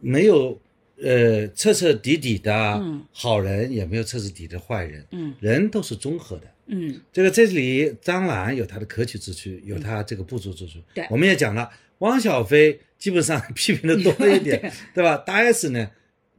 [0.00, 0.58] 没有
[1.02, 6.42] 呃彻彻底底的嗯好人，也没有彻彻底底的坏人，嗯人都是综合的。
[6.68, 10.78] 嗯这个这里张兰有她的可取之处，有她这个不足之处。
[10.94, 15.16] 对我们也讲了，汪小菲基本上 批评的多一 点，对吧？
[15.18, 15.88] 大 S 呢，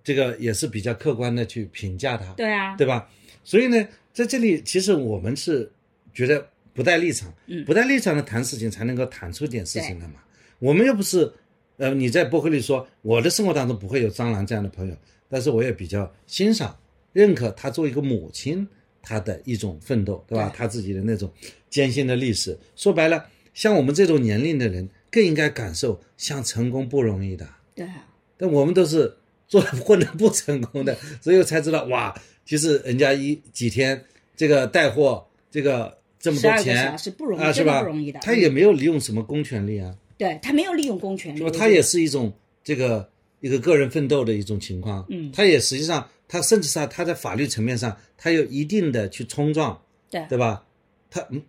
[0.03, 3.09] 这个也是比较客观的去评价他，对啊对吧？
[3.43, 5.71] 所以呢，在这里其实我们是
[6.17, 10.15] 觉得不带立场，嗯不带立场的谈事情才能够谈出点事情来嘛。
[10.57, 11.31] 我们又不是
[11.77, 14.97] 呃，你在博客里说我的生活当中不会有张兰这样的朋友，
[15.29, 16.75] 但是我也比较欣赏、
[17.13, 18.67] 认可她作为一个母亲
[18.99, 20.49] 她的一种奋斗，对吧？
[20.49, 21.31] 对她自己的那种
[21.69, 22.57] 艰辛的历史。
[22.75, 27.47] 说白了，像我们这种年龄的人，更应该感受像成功不容易的。
[27.75, 29.15] 对啊，但我们都是
[29.47, 34.03] 做混的不成功的， 所以我才知道哇，其实人家一几天
[34.35, 38.19] 这个带货这个这么多12个钱小时不容易啊，是吧不容易的？
[38.21, 41.51] 他也没有利用什么公权力啊，对他没有利用公权力，是吧？
[41.51, 50.65] 他也是一种这个一个个人奋斗的一种情况，嗯他也实际上他甚至上他在法律层面上他有一定的去冲撞，对对吧？
[51.09, 51.41] 他嗯，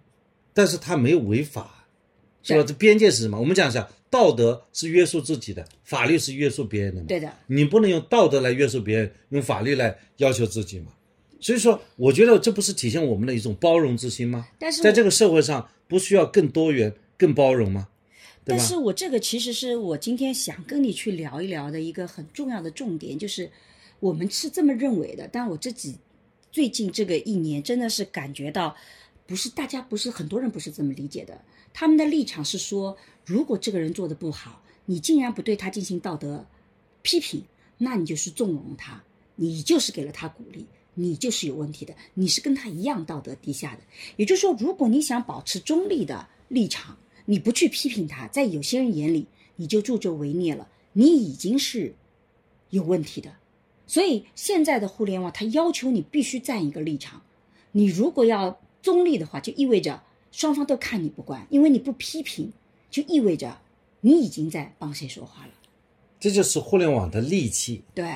[0.53, 1.87] 但是他没有违法，
[2.43, 2.63] 是吧？
[2.63, 3.41] 这边界是什么？
[3.41, 7.07] 我们讲一下，道德是约束自己的，法律是约束别人的嘛。
[7.09, 10.93] 对的，你不能用道德来约束别人，用法律来要求自己嘛。
[11.41, 14.49] 所以说，我觉得这不是体现我们的一种包容之心吗？
[14.59, 17.89] 但是在这个社会上，不需要更多元、更包容吗？
[18.45, 18.59] 对吧？
[18.59, 23.51] 但是我这个其实是我今天想跟你去聊一聊的一个很重要的重点，就是
[24.01, 25.97] 我们是这么认为的，但我自己
[26.51, 28.75] 最近这个一年真的是感觉到，
[29.27, 31.41] 不是大家不是很多人不是这么理解的，
[31.73, 36.47] 他们的立场是说，如果这个人做的不好，你竟然不对他进行道德
[37.03, 37.45] 批评，
[37.79, 39.05] 那你就是纵容他，
[39.37, 40.67] 你就是给了他鼓励。
[41.01, 43.83] 你就是有问题的，你是跟他一样道德低下的。
[44.17, 51.95] 也就是说，如果你想保持中立的立场，你不去批评他，在有些人眼里，你就助纣为虐了，你已经是
[52.71, 53.33] 有问题的。
[53.87, 57.23] 所以现在的互联网，它要求你必须站一个立场。
[57.73, 62.53] 你如果要中立的话，就意味着双方都看你不惯，因为你不批评，
[62.91, 63.61] 就意味着
[64.01, 65.53] 你已经在帮谁说话了。
[66.21, 68.13] 这就是互联网的利器，对，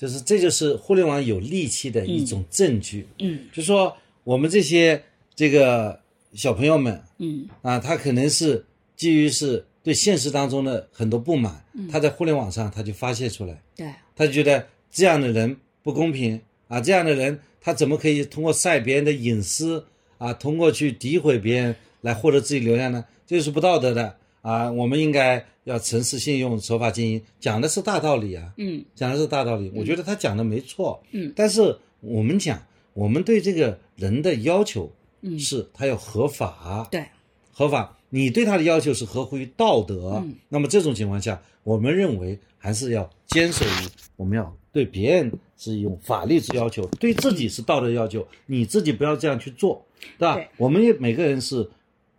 [0.00, 3.06] 就是这就是互联网有利器的一种证据。
[3.18, 5.02] 嗯就说我们这些
[5.34, 6.00] 这个
[6.32, 8.64] 小朋友们嗯啊，他可能是
[8.96, 13.60] 基于是对现实当中的很多不满，他在互联网上他就发泄出来。
[13.76, 19.84] 对，他就觉得这样的人不公平啊，这样的人他怎么可以通过晒别人的隐私
[20.16, 23.04] 啊，通过去诋毁别人来获得自己流量呢？
[23.26, 24.70] 这就是不道德的啊！
[24.70, 29.70] 我们应该要诚实信用、守法经营，讲的是大道理啊，嗯讲的是大道理。
[29.74, 32.62] 我觉得他讲的没错，嗯，但是我们讲，
[32.94, 34.90] 我们对这个人的要求
[35.22, 37.04] 嗯，是他要合法，对，
[37.52, 49.84] 合法，你对他的要求是合乎于道德，嗯那么这种情况下，我们认为还是要坚守于我们要对别人是用法律之要求，对自己是道德要求，你自己不要这样去做，
[50.18, 50.34] 对吧？
[50.36, 51.68] 对我们也每个人是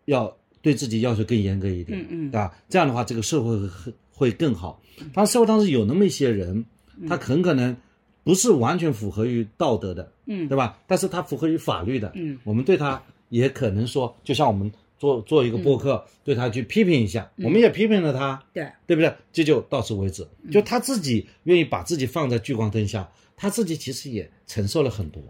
[0.05, 2.55] 要对自己要求更严格一点，嗯嗯对吧？
[2.69, 4.81] 这样的话，这个社会会会更好。
[5.13, 6.63] 当然，社会当中有那么一些人，
[7.07, 7.75] 他很可能
[8.23, 10.79] 不是完全符合于道德的，嗯对吧？
[10.87, 19.11] 但是他符合于法律的，嗯，我们对他也可能说，就像我们做做一个播客，对他去批评一下，我们也批评了他，对，对不对？
[19.33, 20.27] 这就到此为止。
[20.51, 25.21] 就他自己愿意把自己放在聚光灯下，他自己其实也承受了很多。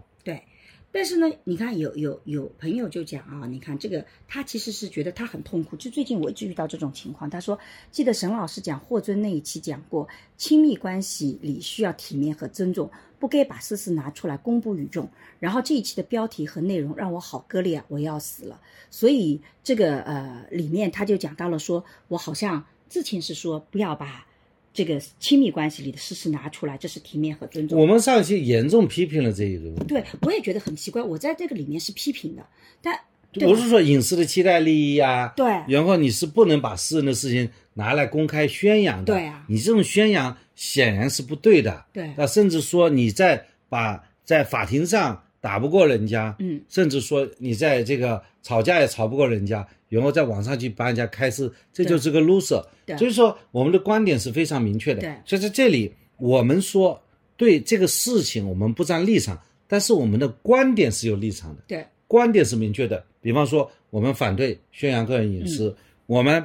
[0.92, 5.74] 但是呢，你看有有有朋友就讲啊，你看这个他其实是觉得他很痛苦。
[5.76, 7.58] 就最近我一直遇到这种情况，他说
[7.90, 15.08] 记得沈老师讲霍尊那一期讲过，亲密关系里需要体面和尊重，不该把私事拿出来公布于众。
[15.40, 18.60] 然后这一期的标题和内容让我好割裂啊，我要死了。
[18.90, 24.26] 所以这个呃里面他就讲到了说，我好像之前是说不要把
[24.72, 27.78] 这个亲密关系里的事实拿出来，这是体面和尊重。
[27.78, 32.42] 我们上一期严重批评了这一个问题，对，我也觉得很奇怪，我在这个里面是批评的，
[32.80, 32.98] 但
[33.32, 35.46] 对吧我是说隐私的期待利益啊，对。
[35.68, 39.44] 然后你是不能把私人的事情拿来公开宣扬的，对啊。
[39.48, 42.12] 你这种宣扬显然是不对的，对。
[42.16, 52.64] 那甚至说你在把在法庭上打不过人家，嗯，甚至说你在这个吵架也吵不过人家，然后在网上去帮人家开撕，这就是个 loser。
[52.86, 55.00] 对所以说我们的观点是非常明确的。
[55.00, 57.02] 对所以在这里我们说
[57.36, 61.62] 对这个事情我们不站立场，但是我们的观点是有立场的。
[61.66, 63.04] 对观点是明确的。
[63.20, 65.76] 比方说，我们反对宣扬个人隐私，嗯
[66.06, 66.44] 我们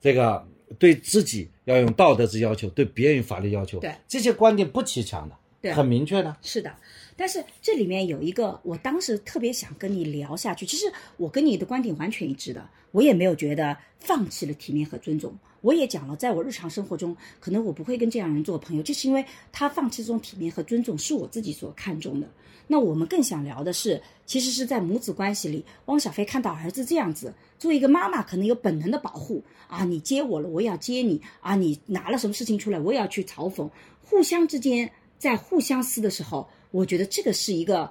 [0.00, 0.46] 这个
[0.78, 3.78] 对自己要用道德之要求，对别人有法律要求。
[3.80, 6.36] 对这些观点不骑墙的，对很明确的。
[6.42, 6.72] 是的。
[7.18, 10.64] 但是这里面有一个，我当时特别想跟你聊下去。
[10.64, 15.36] 其实我跟你的观点完全一致的，我也没有觉得放弃了体面和尊重。
[15.60, 22.28] 我也讲了，在我日常生活中，可能我不会跟这样人做朋友，就是因为他放弃这种体面和尊重是我自己所看重的。
[22.68, 33.68] 那我们更想聊的是，其实是在母子关系里，汪小菲看到儿子这样子，作为一个妈妈，可能有本能的保护啊，你接我了，我也要接你啊，你拿了什么事情出来，我也要去嘲讽，
[34.04, 37.90] 互相之间在互相撕的时候，我觉得这个是一个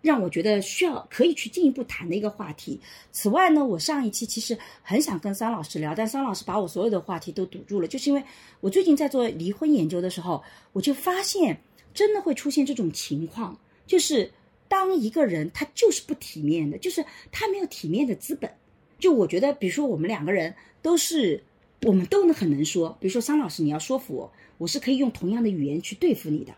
[0.00, 2.80] 让我觉得需要可以去进一步谈的一个话题。
[3.10, 8.22] 此外呢，我上一期其实很想跟桑老师聊，但桑老师把我所有的话题都堵住了，就是因为
[8.60, 11.60] 我最近在做离婚研究的时候，我就发现
[11.92, 14.30] 真的会出现这种情况，就是
[14.68, 18.50] 当一个人他就是不体面的，就是他没有体面的资本。
[19.00, 21.42] 就我觉得，比如说我们两个人都是，
[21.82, 26.52] 我们都能很能说，比如说桑老师，你要说服我，我是可以用同样的语言去对付你的。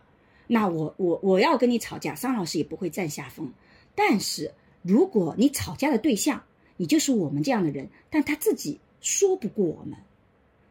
[0.53, 3.53] 那我我我要跟你吵架，桑老师也不会占下风。
[3.95, 6.43] 但是如果你吵架的对象，
[6.77, 9.97] 你就是我们这样的人，但他自己说不过我们，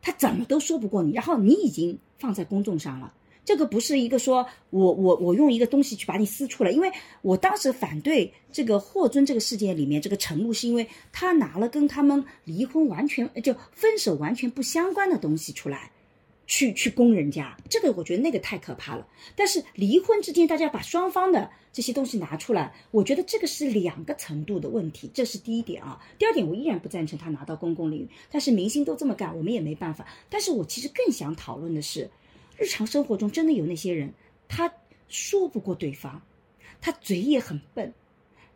[0.01, 3.13] 他怎么都说不过你，然后你已经放在公众上了，
[3.45, 15.89] 这个不是一个说我我我用一个东西去把你撕出来，因为我当时反对这个霍尊这个事件里面这个陈露，是因为他拿了跟他们离婚完全就分手完全不相关的东西出来。
[16.49, 19.07] 去去攻人家，这个我觉得那个太可怕了。
[19.35, 26.03] 但是离婚之间，大家把双方的这些东西拿出来，我觉得这个是两个程度的问题，这是第一点啊。
[26.17, 30.07] 第二点，我依然不赞成他拿到公共领域，但是明星都这么干，我们也没办法。
[30.27, 32.09] 但是我其实更想讨论的是，
[32.57, 34.11] 日常生活中真的有那些人，
[34.47, 34.73] 他
[35.07, 36.19] 说不过对方，
[36.81, 37.93] 他嘴也很笨。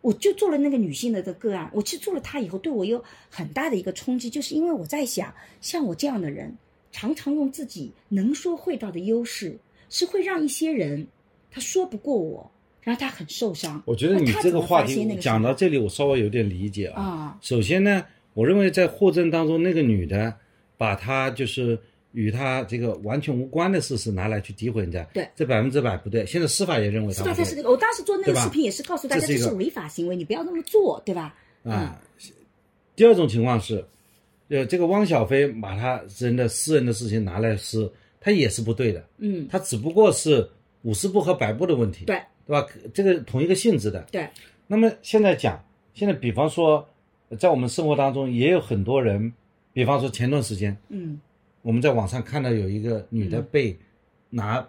[0.01, 6.57] 我就做了那个女性的的个案，我其实做了他以后，对我有很大的一个冲击，就是因为我在想，像我这样的人。
[6.93, 9.57] 常常用自己能说会道的优势，
[9.89, 11.05] 是会让一些人
[11.51, 12.49] 他说不过我，
[12.81, 13.81] 然后他很受伤。
[13.85, 17.35] 我觉得你这个话题讲到这里，我稍微有点理解啊。
[17.41, 20.33] 首先呢，我认为在获证当中，那个女的
[20.77, 21.77] 把她就是
[22.11, 26.23] 与她这个完全无关的事实拿来去诋毁人家，对，这百分之百不对。
[26.27, 27.71] 现在司法也认为，司法在是这个。
[27.71, 31.35] 我当时做那个视频也是告诉大家这是违法行为，你不要那么做，对吧？
[31.63, 31.99] 啊。
[32.95, 33.83] 第二种情况是。
[34.53, 39.03] 呃，这个汪小菲把他人的私人的事情拿来撕，他也是不对的。
[39.17, 40.47] 嗯，他只不过是
[40.83, 42.05] 五十步和百步的问题。
[42.05, 42.67] 对，对吧？
[42.93, 43.99] 这个同一个性质的。
[44.11, 44.29] 对。
[44.67, 45.59] 那么现在讲，
[45.95, 46.87] 现在比方说，
[47.39, 49.33] 在我们生活当中也有很多人，
[49.73, 51.19] 比方说前段时间，嗯，
[51.63, 53.75] 我们在网上看到有一个女的被
[54.29, 54.63] 拿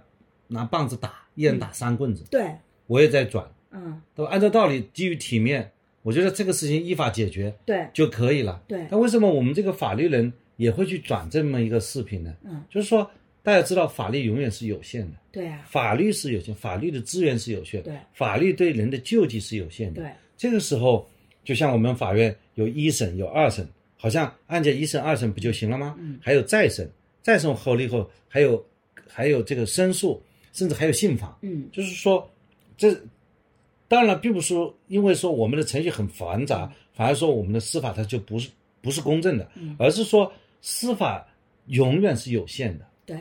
[0.46, 2.24] 拿棒子打，一人打三棍子。
[2.30, 2.50] 对。
[2.86, 3.46] 我也在转。
[3.70, 4.00] 嗯。
[4.14, 5.70] 都按照道理，基于体面。
[6.04, 8.62] 我觉得这个事情依法解决，对就可以了。
[8.68, 12.34] 对，那为什么我们这个法律人也会去转这么一个视频呢？
[12.44, 13.10] 嗯，就是说
[13.42, 15.16] 大家知道法律永远是有限的。
[15.32, 17.82] 对啊，法律是有限，法律的资源是有限。
[17.82, 20.02] 对，法律对人的救济是有限的。
[20.02, 21.08] 对，这个时候
[21.42, 25.96] 就像我们法院有一审有二审，好像案件一审二审不就行了吗？
[25.98, 26.86] 嗯，还有再审，
[27.22, 28.62] 再审后了以后还有
[29.08, 31.34] 还有这个申诉，甚至还有信访。
[31.40, 32.30] 嗯，就是说
[32.76, 32.94] 这。
[33.94, 38.50] 当然，并不是说因为说我们的程序很繁杂，反而说我们的司法它就不是
[38.82, 41.24] 不是公正的，而是说司法
[41.66, 42.84] 永远是有限的。
[43.06, 43.16] 对，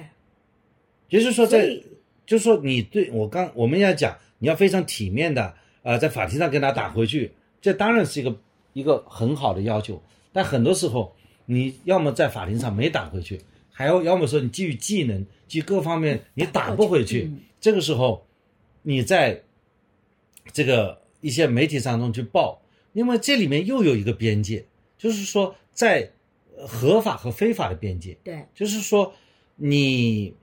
[1.09, 1.79] 也就是说，在
[2.25, 7.31] 就是说你对我刚我们要讲，你要非常体面的啊，在法庭上跟他打回去，
[7.61, 8.35] 这当然是一个
[8.73, 10.01] 一个很好的要求。
[10.31, 13.39] 但很多时候，你要么在法庭上没打回去，
[13.71, 17.31] 还要要么说你基于技能，基于各方面你打不回去，
[17.61, 18.25] 这个时候
[18.81, 19.43] 你在。
[20.51, 24.65] 这个一些媒体当中去报，因为这里面又有一个边界，
[24.97, 26.11] 就是说在
[26.67, 28.17] 合法和非法的边界。
[28.23, 29.13] 对，就是说
[29.55, 30.33] 你，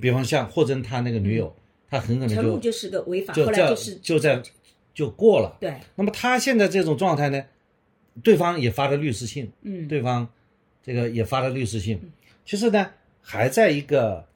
[0.00, 1.54] 比方像霍真他那个女友，
[1.88, 4.42] 他很可能就就是个违法，就就是就在
[4.94, 5.56] 就过了。
[5.60, 5.74] 对。
[5.94, 7.44] 那么他现在这种状态呢，
[8.22, 10.26] 对方也发了律师信，嗯，对方
[10.82, 12.00] 这个也发了律师信，
[12.46, 14.26] 其实呢还在一个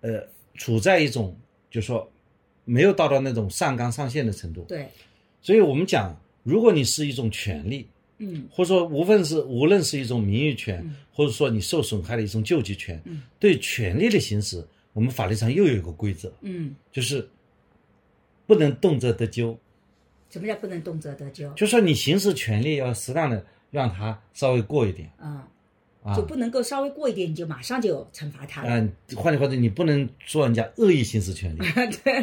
[0.00, 1.36] 呃处在一种
[1.70, 2.10] 就是说。
[2.64, 4.88] 没有到达那种上纲上线的程度，对，
[5.42, 7.86] 所以我们讲，如果你是一种权利，
[8.18, 17.28] 嗯，或者说无论是无论是一种名誉权，或者说你受损害的一种救济权，嗯，对权利的行使，我们法律上又有一个规则，嗯，就是
[18.46, 19.58] 不能动辄得咎。
[20.30, 21.52] 什么叫不能动辄得咎？
[21.54, 25.48] 就说你行使权利要适当的让它稍微过一点，啊。
[26.14, 28.62] 就不能够稍微过一点，你就马上就惩罚他。
[28.62, 31.60] 嗯，换句话说，你不能说人家恶意行使权利。
[32.04, 32.22] 对，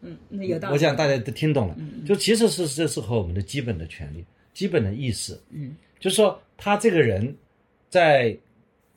[0.00, 0.72] 嗯，那有道理。
[0.72, 1.76] 我想大家都听懂了。
[2.04, 5.38] 就其实是这是和我们的基本的权利、基本的意识。
[5.50, 7.36] 嗯，就是说他这个人，
[7.88, 8.36] 在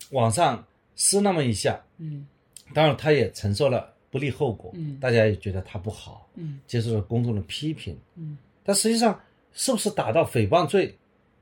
[0.09, 2.25] 网上撕那么一下，嗯，
[2.73, 4.71] 当然他也承受了不利后果。
[4.75, 6.27] 嗯，大家也觉得他不好。
[6.33, 7.95] 嗯，接受了公众的批评。
[8.15, 9.19] 嗯，但实际上
[9.53, 10.97] 是不是打到诽谤罪？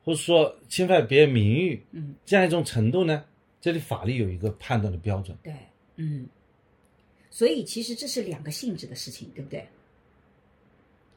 [0.05, 3.25] 或者说侵犯别人名誉，嗯，这样一种程度呢？
[3.59, 5.35] 这里法律有一个判断的标准。
[5.41, 5.51] 对，
[5.95, 6.27] 嗯，
[7.31, 9.67] 所以其实这是两个性质的事情，对不对？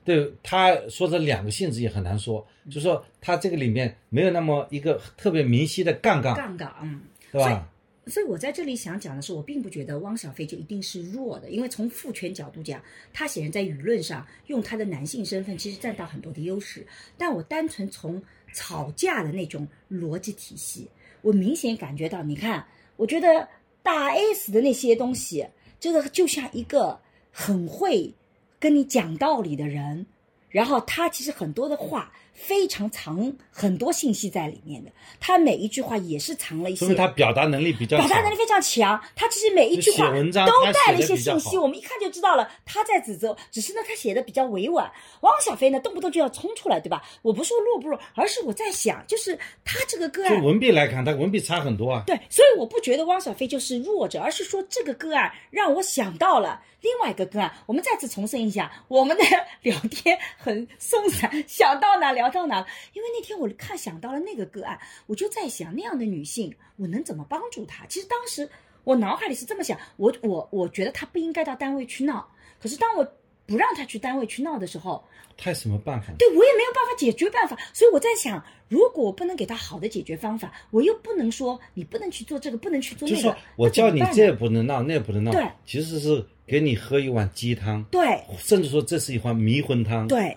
[0.05, 7.71] 对，他说这两个性质也很难说，就说他这个里面没有那么一个特别明晰的杠杠，杠杠，嗯，对吧？
[8.09, 12.83] 所以我在这里想讲的是，我并不觉得汪小菲就一定是弱的，因为从父权角度讲，
[13.13, 16.87] 他显然在舆论上用他的男性身份其实占到很多的优势。
[17.17, 20.89] 但我单纯从吵架的那种逻辑体系，
[21.23, 23.49] 我明显感觉到，你看，我觉得
[23.83, 25.47] 大 S 的那些东西，
[25.79, 26.99] 真的就像一个
[27.31, 28.15] 很会
[28.59, 30.07] 跟你讲道理的人，
[30.49, 32.13] 然后他其实很多的话。
[32.39, 38.99] 非常藏很多信息在里面的，他每一句话也是藏了一些，说明他表达能力比较，表达能力非常强。
[39.17, 40.11] 他其实每一句话
[40.47, 43.37] 都带了一些信息，我们一看就知道了他在指责。
[43.51, 44.89] 只是呢，他写的比较委婉。
[45.23, 47.03] 汪小菲呢，动不动就要冲出来，对吧？
[47.23, 52.05] 我不说弱不弱，而是我在想，就是他这个个案，就文笔来看，他文笔差很多啊。
[52.07, 57.53] 对，所以我不觉得汪小菲就是弱者，而是说这个个案让我想到了另外一个个案。
[57.67, 59.25] 我们再次重申一下，我们的
[59.63, 62.28] 聊天很松散，想到哪聊。
[62.31, 62.67] 到哪？
[62.93, 67.87] 因为那天我看想到了那个个案，我就在想那样的女性，我能怎么帮助她？
[67.87, 68.49] 其实当时
[68.85, 72.29] 我脑海里是这么想，我我我觉得她不应该到单位去闹。
[72.61, 73.05] 可是当我
[73.47, 75.03] 不让她去单位去闹的时候，
[75.37, 76.13] 她有什么办法？
[76.19, 77.57] 对我也没有办法解决办法。
[77.73, 83.23] 所以我在想，如果我不能给她好的解决方法，我又不能说你不能去做这个，不能去做那个。
[83.23, 85.33] 就说我叫你这不能闹，那不能闹。
[85.33, 87.83] 对，其实是给你喝一碗鸡汤。
[87.85, 90.09] 对，甚至说这是一碗迷魂汤。
[90.09, 90.37] 对，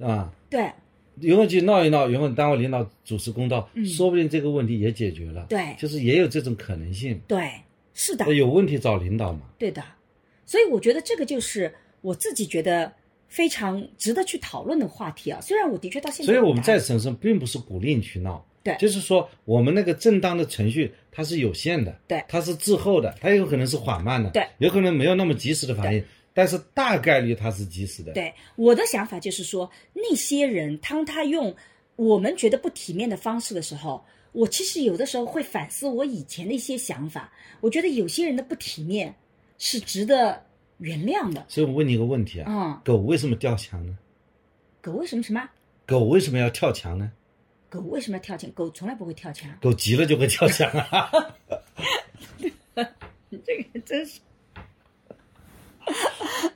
[0.00, 0.72] 啊，对。
[1.20, 5.46] 以后去闹一闹，以后单位领导主持公道，说不定这个问题也解决了。
[5.48, 7.20] 对，就是也有这种可能性。
[7.28, 7.50] 对，
[7.94, 8.34] 是的。
[8.34, 9.42] 有问题找领导嘛？
[9.58, 9.82] 对的。
[10.44, 12.92] 所以我觉得这个就是我自己觉得
[13.28, 15.40] 非常值得去讨论的话题啊。
[15.40, 26.02] 虽然我的确到现在，所以我们在审审并不是鼓励你去闹，对，就是说我们那个正当的程序它是有限的，对，它是滞后的，它有可能是缓慢的，对，有可能没有那么及时的反应。
[26.34, 28.12] 但是大概率它是及时的。
[28.12, 31.54] 对，我的想法就是说，那些人当他用。
[31.94, 34.02] 我们觉得不体面的方式的时候，
[34.32, 37.30] 我其实有的时候会反思我以前的一些想法。
[37.60, 39.14] 我觉得有些人的不体面
[39.58, 40.42] 是值得
[40.78, 41.44] 原谅的。
[41.48, 43.96] 所以我问你一个问题啊，嗯，狗为什么掉墙呢？
[44.80, 45.46] 狗为什么什么？
[45.86, 47.12] 狗为什么要跳墙呢？
[47.68, 48.50] 狗为什么要跳墙？
[48.52, 49.50] 狗从来不会跳墙。
[49.60, 51.10] 狗急了就会跳墙啊！
[53.28, 54.18] 你 这个人真是，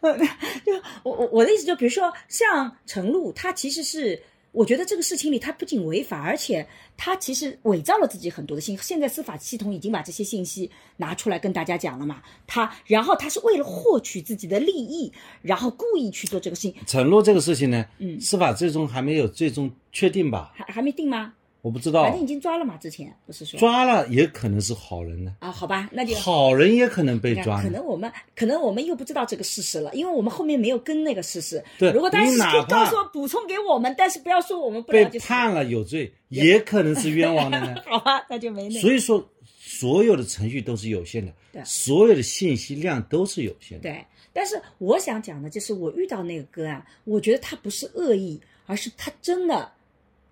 [0.65, 0.73] 就
[1.03, 4.23] 我我我的意思就比如说像陈露，他其实是。
[4.53, 6.67] 我觉得这个事情里，他不仅违法，而且
[6.97, 8.83] 他其实伪造了自己很多的信息。
[8.83, 12.23] 现在司法系统已经把这些信息拿出来跟大家讲了嘛？
[12.47, 16.75] 他然后他是为了获取自己的利益，然后故意去做这个事情。
[16.87, 17.85] 承诺这个事情呢？
[17.99, 20.55] 嗯，司法最终还没有最终确定吧？
[20.57, 21.35] 还还没定吗？
[21.67, 25.51] 我不知道，反正已经抓了嘛，之前不是说抓了也可能是好人呢啊？
[25.51, 31.61] 好吧，那就好人也可能被抓，可能我们可能我们又不知道这个事实了，因为我们后面没有跟那个事实。
[31.77, 37.75] 对，如果大家可以告诉我补充给我们，但是不要说我们不被判了有罪，也可能是冤枉的呢。
[37.85, 38.81] 好吧，那就没那。
[38.81, 43.83] 所以说，所有的程序都是有限的，对，所有的信息量都是有限的。
[43.83, 49.73] 对，但是我想讲的就是，我遇到那个个案，我觉得他不是恶意，而是他真的。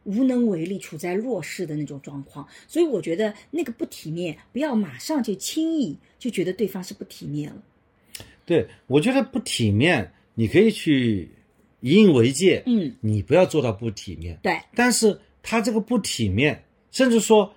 [0.05, 7.63] 无能为力，处在弱势的那种状况，所以我觉得那个不体面，不要马上就轻易就觉得对方是不体面了。
[8.47, 11.31] 对，我觉得不体面，你可以去
[11.81, 14.39] 引以为戒，嗯，你不要做到不体面。
[14.43, 17.55] 对，但是他这个不体面，甚至说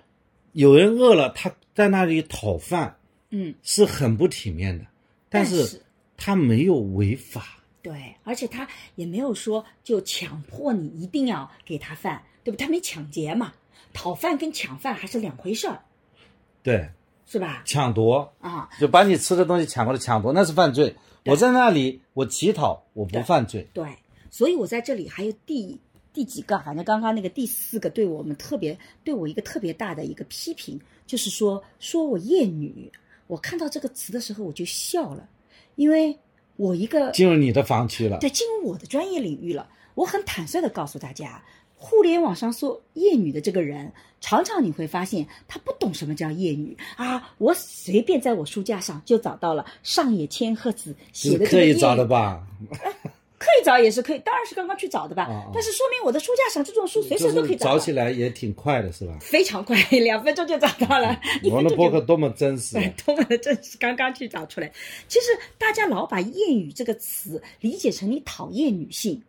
[0.52, 2.96] 有人饿了，他在那里讨饭，
[3.30, 4.86] 嗯，是很不体面的，
[5.28, 5.82] 但是
[6.16, 12.22] 他没有违法，对，而且他也没有说就强迫你一定要给他饭。
[12.48, 12.56] 对不？
[12.56, 13.52] 他没抢劫嘛，
[13.92, 15.82] 讨饭跟抢饭还是两回事儿，
[16.62, 16.88] 对，
[17.26, 17.62] 是吧？
[17.66, 20.96] 抢夺啊，就把你吃的东西抢过来抢夺，那是犯罪。
[21.26, 23.68] 我在那里，我乞讨，我不犯罪。
[23.74, 23.86] 对，
[24.30, 25.78] 所以我在这里还有第
[26.14, 32.90] 第几个，反正刚刚那个第四个，对我们特别对我一个特别大的一个批评，就是说说我厌女。
[33.26, 35.28] 我看到这个词的时候，我就笑了，
[35.74, 36.18] 因为
[36.56, 39.68] 我一个进入你的房区了，对，进入我的专业领域了。
[39.94, 41.44] 我很坦率的告诉大家。
[41.78, 47.32] 互联网上说厌女的这个人，常常你会发现他不懂什么叫厌女啊！
[47.38, 51.50] 我随便在我书架上就找到了上野千鹤子写的这个。
[51.50, 52.44] 可以找的吧？
[53.38, 55.28] 可以找也是可以，当然是刚刚去找的吧。
[55.54, 57.66] 但是说明我的书架上这种书随时都可以找。
[57.66, 59.16] 找起来也挺快的，是吧？
[59.22, 61.16] 非常快，两分钟就找到了。
[61.48, 62.76] 我的博客多么真实，
[63.06, 64.68] 多么的真实，刚刚去找出来。
[65.06, 65.26] 其实
[65.56, 69.22] 大家老把厌女这个词理解成你讨厌女性。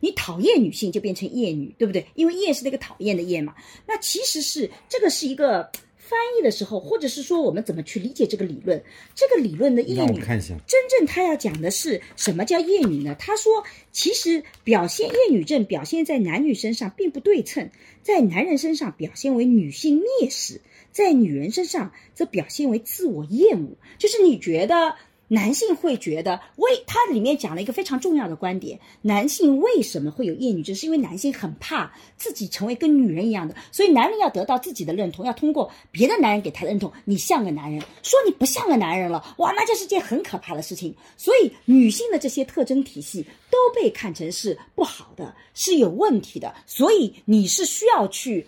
[0.00, 2.06] 你讨厌女性就变成厌女，对不对？
[2.14, 3.54] 因为厌是那个讨厌的厌嘛。
[3.86, 8.82] 那其实是这个是一个翻译的时候，或者是说我们怎么去理解这个理论？
[9.14, 13.16] 这个理论的厌女，真正他要讲的是什么叫厌女呢？
[13.18, 17.70] 他说，其实表现厌女症表现在男女身上并不对称，
[18.02, 20.60] 在男人身上表现为女性蔑视，
[20.92, 24.94] 在女人身上则表现为自我厌恶，就是你觉得。
[25.28, 30.74] 男性会觉得，为它里面讲了一个非常重要的观点：男性为什么会有厌女症？
[30.74, 37.80] 是因为男性很怕自己成为跟女人一样的，所以男人要得到自己的认同，要通过别的男人给他的认同，你像个男人。
[38.02, 40.94] 说你不像个男人了，哇，那就是件很可怕的事情。
[41.16, 46.54] 所以女性的这些特征体系都被看成是不好的，是有问题的。
[46.66, 48.46] 所以你是需要去。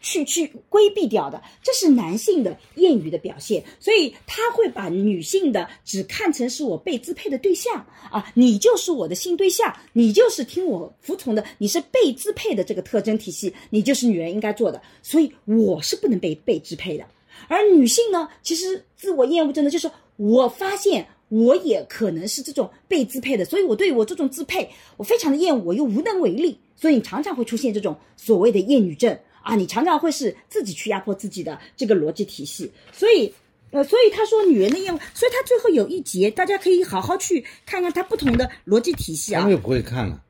[0.00, 17.04] 去去规避掉的，这是男性的厌女的表现，所以他会把女性的只看成是我被支配的对象啊，你就是我的性对象，你就是听我服从的，你是被支配的这个特征体系，你就是女人应该做的，所以我是不能被被支配的。
[17.48, 29.18] 而女性呢，其实自我厌恶症呢就是我发现我也可能是这种被支配的，所以我对我这种支配我非常的厌恶，我又无能为力，所以你常常会出现这种所谓的厌女症。
[29.42, 33.32] 啊，你常常会是自己去压迫自己的这个逻辑体系，所以，
[33.70, 39.40] 呃，所以他说女人的厌恶，所以他最后有一节，大家可以好好去看看他不同的逻辑体系啊。
[39.40, 40.22] 他们又不会看了，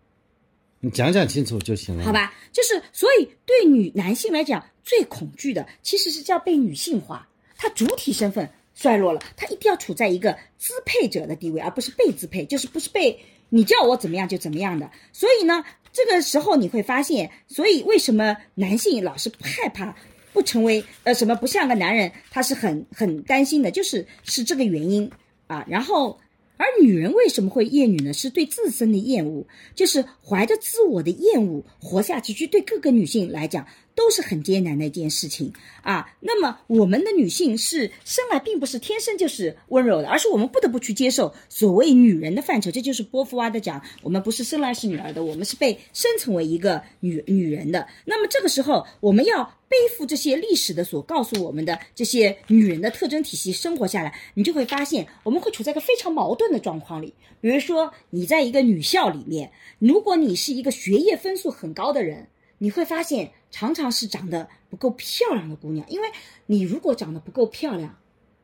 [0.81, 2.05] 你讲讲清楚就行了。
[2.05, 14.91] 好吧，就是所以对女男性来讲，最恐惧的其实是叫被女性化，他主体身份衰落了，他一定要处在一个支配者的地位，而不是被支配，就是不是被你叫我怎么样就怎么样的。
[15.13, 15.65] 所以呢。
[15.93, 19.95] 这个时候你会发现，所以为什么男性老是害怕
[20.33, 25.11] 不成为呃什么不像个男人，他是很很担心的，就是是这个原因
[25.47, 25.65] 啊。
[25.69, 26.19] 然后，
[26.57, 28.13] 而女人为什么会厌女呢？
[28.13, 33.67] 是对自身的厌恶，就是怀着自我的厌恶活下去，就对各个女性来讲。
[33.95, 36.15] 都是很艰难的一件事情啊。
[36.21, 42.71] 那么，我们的女性是生来并不是天生就是温柔的，而是我们不得不去接受所谓女人的范畴。
[42.71, 47.87] 这就是波伏娃的讲，我们不是生来是女儿的，我们是被生成为一个女女人的。
[48.05, 57.15] 那么，这个时候我们要背负这些历史的所告诉我们的这些女人的特征体系生活下来，你就会发现我们会处在一个非常矛盾的状况里。
[57.41, 62.29] 比如说，你在一个女校里面，如果你是一个学业分数很高的人。
[62.63, 66.09] 你会发现，常常是长得不够漂亮的姑娘，因为
[66.47, 67.99] 你如果长得不够漂亮，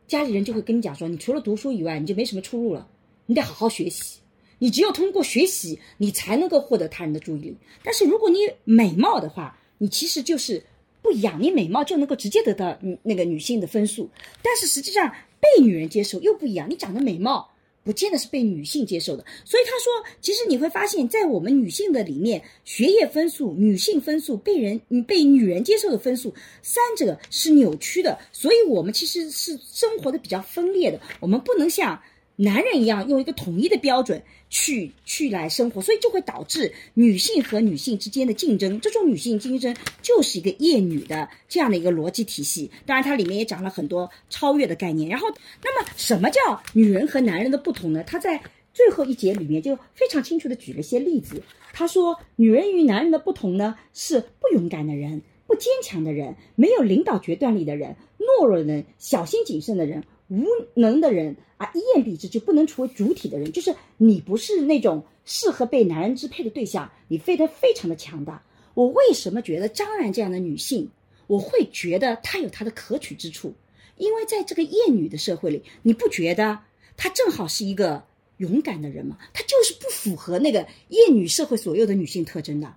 [0.07, 2.89] 家里人就会跟你讲说，你除了读书以外，你就没什么出路了，
[3.27, 4.21] 你得好好学习，
[4.59, 7.57] 你只有通过学习，你才能够获得他人的注意力。
[7.83, 10.65] 但是如果你美貌的话，你其实就是
[11.03, 14.11] 不一样，你美貌就能够直接得到那个女性的分数，
[14.43, 17.53] 但是实际上被女人接受又不一样，你长得美貌。
[17.87, 32.03] 不见得是被女性接受的，所以他说，其实你会发现在我们女性的里面，学业分数、女性分数被人被女人接受的分数，三者是扭曲的，所以我们其实是生活的比较分裂的，我们不能像。
[32.37, 38.79] 男人一样用一个统一的标准去去来生活，所以就会导致女性和女性之间的竞争。
[38.81, 42.71] 这种女性竞争就是一个厌女的这样的一个逻辑体系。
[42.85, 45.09] 当然，它里面也讲了很多超越的概念。
[45.09, 45.27] 然后，
[45.65, 46.41] 那么什么叫
[46.75, 48.05] 女人和男人的不同呢？
[48.05, 48.43] 他在
[48.75, 51.43] 最后一节里面就非常清楚的举了一些例子。
[51.73, 60.05] 他说，女人与男人的不同呢，是不勇敢的人、不坚强的人、没有领导决断力的人、懦弱的人、小心谨慎的人。
[60.29, 68.43] 无能的人啊，一言蔽之就不能成为主体的人，就是你不是那种适合被男人支配的对象，你非得非常的强大。
[68.75, 70.91] 我为什么觉得张然这样的女性，
[71.27, 73.55] 我会觉得她有她的可取之处？
[73.97, 76.59] 因为在这个厌女的社会里，你不觉得
[76.97, 78.05] 她正好是一个
[78.37, 79.17] 勇敢的人吗？
[79.33, 82.75] 她就是不符合那个厌女社会所有的女性特征的，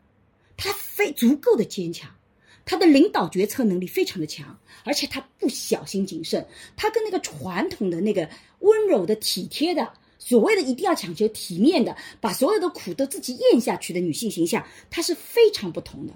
[0.55, 2.09] 她非足够的坚强。
[2.69, 6.45] 他的领导决策能力非常的强，而且他不小心谨慎，
[6.77, 16.13] 他跟那个传统的那个温柔的、体贴的，所谓的一定要讲究体面的，把所有的苦都自己咽下去的女性形象，她是非常不同的。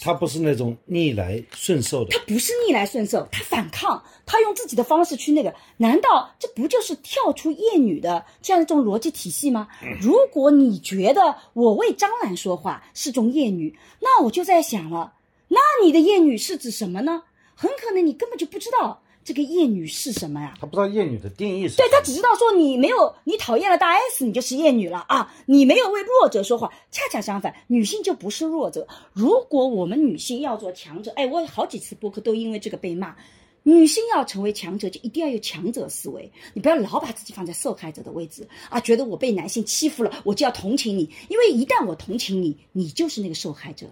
[0.00, 9.68] 她不是那种逆来顺受的，她不是逆来顺受，她反抗，她用自己的方式去那个，难道这不就是跳出厌女的这样一种逻辑体系吗？
[10.00, 15.12] 如果你觉得我为张兰说话是种厌女，那我就在想了。
[15.54, 17.22] 那你的厌女是指什么呢？
[17.54, 20.54] 很可能你根本就不知道这个厌女是什么呀。
[20.60, 21.76] 他不知道厌女的定义是。
[21.76, 25.32] 对他只知道说你没有你讨厌了大 S，你就是厌女了啊！
[25.46, 28.86] 你没有为弱者说话，恰恰相反，女性就不是弱者。
[29.12, 33.14] 如果我们女性要做强者，哎，我好几次播客都因为这个被骂。
[33.62, 38.78] 女性要成为强者，就一定要有强者思维，你不要老把自己放在受害者的位置啊！
[38.80, 43.86] 觉得我被男性欺负了，我就要同情你，因为一旦我同情你，你就是那个受害者。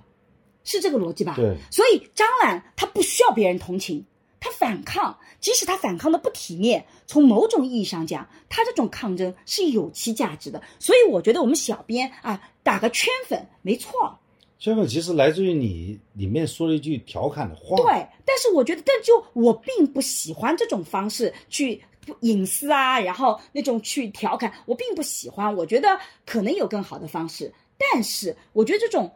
[0.64, 1.34] 是这个逻辑吧？
[1.36, 4.04] 对，所以张兰她不需要别人同情，
[4.40, 10.62] 她反抗，即使她反抗的不体面，从某种意义上讲，她这种抗争是有其价值的。
[10.78, 14.18] 所以我觉得我们小编啊打个圈粉没错。
[14.58, 17.76] 圈粉其实来自于你里面说了一句调侃的话。
[17.76, 21.82] 对，但但是我觉得，但就我并不喜欢这种方式去
[22.20, 25.54] 隐私啊，然后那种去调侃，我并不喜欢。
[25.54, 29.12] 我觉得可能有更好的方式，但是我觉得这种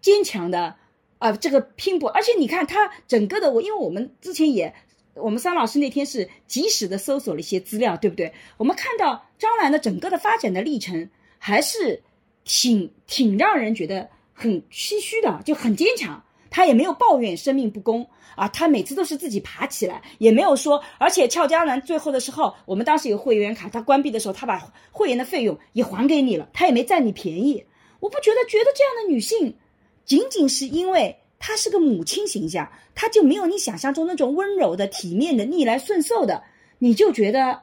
[0.00, 0.76] 坚强的
[1.22, 4.74] 啊、这个拼搏，而且你看他整个的我，因为我们之前也。
[5.14, 8.32] 我们桑老师那天是及时的搜索了一些资料，对不对？
[8.56, 12.02] 我们看到张兰的整个的发展的历程，还是
[12.44, 16.24] 挺挺让人觉得很唏嘘的，就很坚强。
[16.48, 20.82] 他也没有抱怨生命不公啊，他每次都是自己爬起来，也没有说。
[20.96, 27.66] 而且俏江南最后的时候，我们当时有会员卡，他关闭的时候，他把会员的费用也还给你了，他也没占你便宜。
[28.00, 29.56] 我不觉得，觉得这样的女性，
[30.04, 36.42] 仅仅是因为她是个母亲形象，她就没有你想象中那种温柔的、体面的、逆来顺受的，
[36.78, 37.60] 你就觉得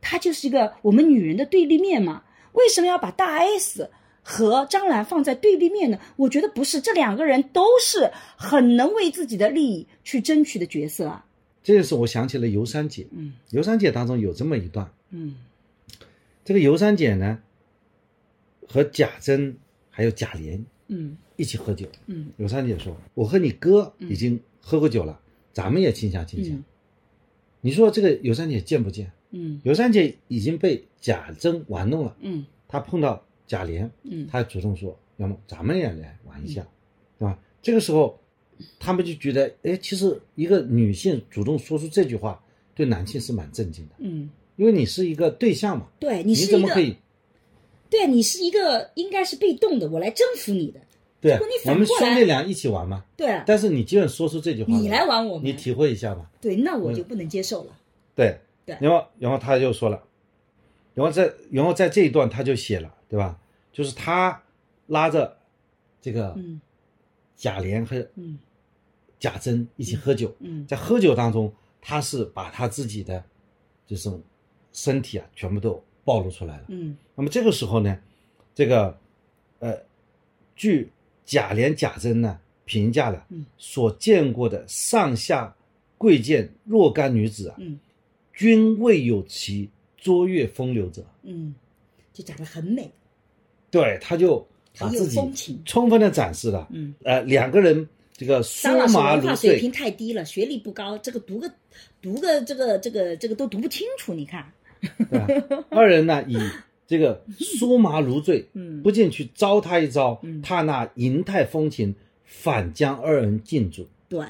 [0.00, 2.22] 她就是一个我们女人的对立面嘛？
[2.52, 3.90] 为什么要把大 S
[4.22, 5.98] 和张兰放在对立面呢？
[6.16, 11.24] 我觉得不是，这两个人都是很能为自己的利益去争取的角色啊。
[11.64, 13.06] 这就是我想起了尤三姐。
[13.12, 15.36] 嗯尤三姐当中有这么一段，嗯
[16.44, 17.38] 这个尤三姐呢，
[18.68, 19.56] 和贾珍
[19.90, 20.60] 还有贾琏
[20.92, 21.86] 嗯一起喝酒。
[22.06, 25.20] 嗯尤三姐说：“我和你哥已经喝过酒了，
[25.52, 26.50] 咱们也亲下亲下。
[26.52, 26.64] 嗯
[27.64, 29.10] 你说这个尤三姐贱不贱？
[29.30, 36.66] 嗯尤三姐已经被贾珍玩弄了，嗯她碰到贾琏，嗯她主动说：“要么咱们也来玩一下，
[37.18, 38.18] 对吧？”这个时候，
[38.80, 42.42] 他们就觉得，哎，其实一个女性主动说出这句话，
[42.74, 46.96] 对男性是蛮震惊的，嗯，因为你是一个对象嘛，对你你是怎么可以？
[47.92, 50.80] 对你是一个应该是被动的，我来征服你的。
[51.20, 51.34] 对
[51.66, 53.04] 我们兄弟俩一起玩嘛。
[53.16, 56.30] 对啊，但是你既然说出这句话，你来玩我们，你体会一下吧。
[56.40, 57.76] 对，那我就不能接受了。
[58.14, 60.02] 对对然后然后他就说了，
[60.94, 63.38] 然后在然后在这一段他就写了，对吧？
[63.72, 64.42] 就是他
[64.86, 65.36] 拉着
[66.00, 66.60] 这个嗯
[67.36, 68.38] 贾琏和嗯
[69.20, 73.22] 贾珍一起喝酒，嗯在喝酒当中，他是把他自己的
[73.86, 74.20] 这种
[74.72, 76.64] 身体啊全部都暴露出来了。
[76.68, 77.98] 嗯那么这个时候呢，
[78.54, 78.98] 这个
[79.58, 79.78] 呃，
[80.56, 80.90] 据
[81.24, 85.54] 贾琏、贾珍呢评价了，嗯所见过的上下
[85.98, 87.78] 贵贱若干女子啊，嗯
[88.32, 91.04] 均未有其卓越风流者。
[91.22, 91.54] 嗯，
[92.12, 92.90] 就长得很美。
[93.70, 94.46] 对，他就
[94.78, 96.66] 把自己充分的展示了。
[96.72, 101.50] 嗯，呃，两个人这个酥张老师麻如文化水平，太低了，学历不高，这个读个
[102.00, 104.12] 读个这个这个这个都读不清楚。
[104.12, 104.52] 你看？
[105.70, 106.36] 二人呢以
[106.86, 113.88] 这个酥麻如醉，嗯不禁去招他一招，嗯他那银泰风情，反将二人禁住。
[114.08, 114.26] 对，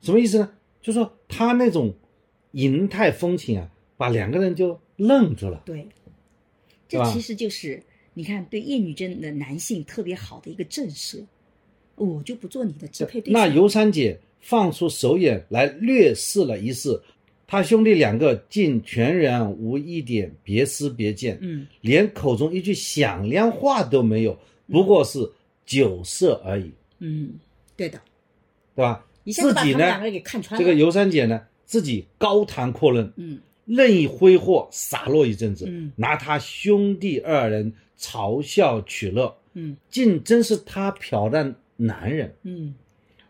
[0.00, 0.50] 什么意思呢？
[0.80, 1.94] 就说他那种
[2.52, 5.62] 银泰风情啊，把两个人就愣住了。
[5.64, 5.86] 对，
[6.88, 7.82] 这其实就是
[8.14, 11.24] 你看对叶女真的男性特别好的一个震慑。
[11.94, 13.40] 我就不做你的支配对象。
[13.40, 17.00] 那尤三姐放出手眼来略试了一试，
[17.46, 21.66] 他兄弟两个竟全然无一点别思别见，嗯。
[21.82, 24.38] 连口中一句响亮话都没有，
[24.70, 25.30] 不过是
[25.66, 27.34] 酒色而已，嗯，
[27.76, 28.00] 对的，
[28.74, 29.04] 对吧？
[29.26, 30.00] 自己呢。
[30.56, 33.38] 这个尤三姐呢，自己高谈阔论，嗯。
[33.64, 35.92] 任意挥霍洒落一阵子，嗯。
[35.96, 39.76] 拿他兄弟二人嘲笑取乐，嗯。
[39.88, 42.74] 竟真是他漂亮男人，嗯，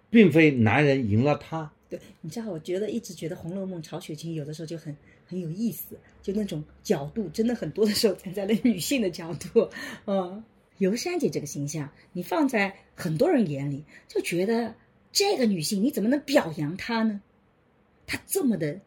[0.09, 1.71] 并非男人赢了他。
[1.93, 9.69] 对，你知道，我觉得一直觉得《红楼梦》曹雪芹有的时候就很很有意思，就那种角度，真的很多的时候站在了女性的角度。
[10.07, 10.43] 嗯，
[10.79, 14.75] 尤珊姐这个形象，你放在很多人眼里，就觉得
[15.13, 17.21] 这个女性你怎么能表扬她呢？
[18.07, 18.81] 她这么的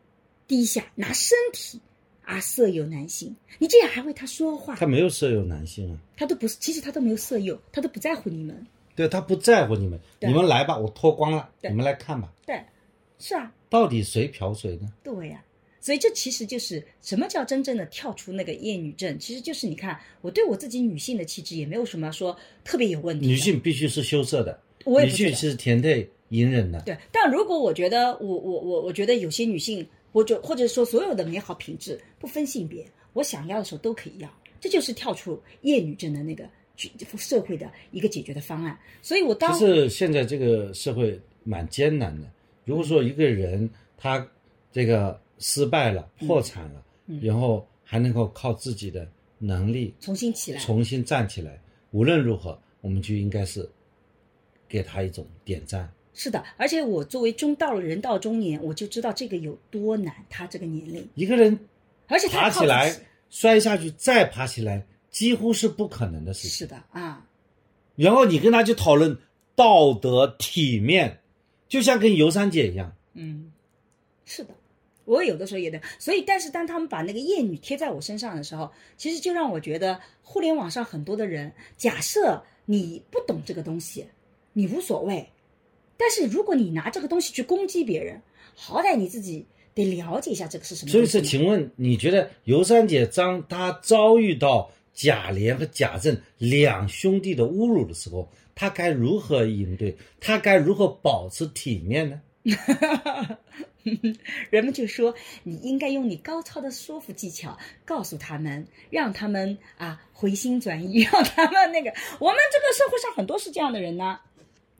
[0.47, 1.79] 低下，拿身体
[2.23, 8.65] 啊色诱男性，你竟然还为她说话，他没有色诱男性啊，她都不是，其实她都没有色诱，她都不在乎你们。
[8.95, 12.63] 对他不在乎你们，你们来吧，我脱光了，你们来看吧，对，
[13.17, 14.91] 是啊，到底谁嫖谁呢？
[15.03, 15.43] 对呀、
[15.79, 23.27] 所以这其实就是什么叫真正的跳出那个厌女症，其实就是你看我对我自己女性的气质也没有什么说特别有问题。
[23.27, 36.43] 女性必须是羞涩的，我也不觉得性是甜甜隐忍的，对，但如果我觉得我我我我觉得有些女性，我就或者说所有的美好品质不分性别，我想要的时候都可以要，这就是跳出厌女症的那个
[36.75, 38.77] 去社会的一个解决的方案。
[39.01, 42.27] 所以我当其实现在这个社会蛮艰难的。
[42.65, 44.27] 如果说一个人他
[44.71, 47.19] 这个失败了、破产了，嗯。
[47.21, 49.07] 然后还能够靠自己的
[49.37, 51.61] 能力重新起来，重新站起来，
[51.91, 53.69] 无论如何，我们就应该是
[54.67, 55.89] 给他一种点赞。
[56.13, 61.59] 是的，而且我作为中到了人到中年，我就知道这个有多难，他这个年龄，一个人
[62.07, 62.95] 而且爬起来
[63.29, 66.51] 摔下去再爬起来，几乎是不可能的事情。
[66.51, 67.27] 是的啊，
[67.95, 69.17] 然后你跟他去讨论
[69.55, 71.19] 道德体面，
[71.67, 73.51] 就像跟尤三姐一样，嗯，
[74.25, 74.53] 是的，
[75.05, 84.05] 我有的时候也的，所以但是当他们把那个厌女贴在我身上的时候，其实就让我觉得互联网上很多的人，假设你不懂这个东西，
[84.53, 85.27] 你无所谓，
[85.97, 88.21] 但是如果你拿这个东西去攻击别人，
[88.55, 90.91] 好歹你自己得了解一下这个是什么。
[90.91, 99.97] 所以说，请问你觉得尤三姐当她遭遇到贾琏和贾政两兄弟的侮辱的时候，她该如何应对？
[100.21, 102.21] 他该如何保持体面呢？
[104.49, 111.93] 人们就说你应该用你高超的说服技巧告诉他们，让他们啊回心转意， 让他们那个。
[112.19, 114.19] 我们这个社会上很多是这样的人呢，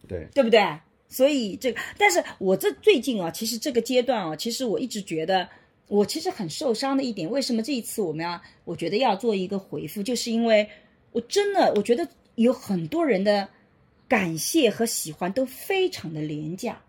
[0.07, 0.79] 对，对不对？
[1.09, 5.47] 所以这个，但是我这最近啊，其实这个阶段啊，其实我一直觉得
[5.87, 10.67] 我其实很受伤的一点，为什么这一次我们要我觉得要做一个回复，就是因为
[11.11, 13.47] 我真的我觉得有很多人的
[14.07, 16.81] 感谢和喜欢都非常的廉价。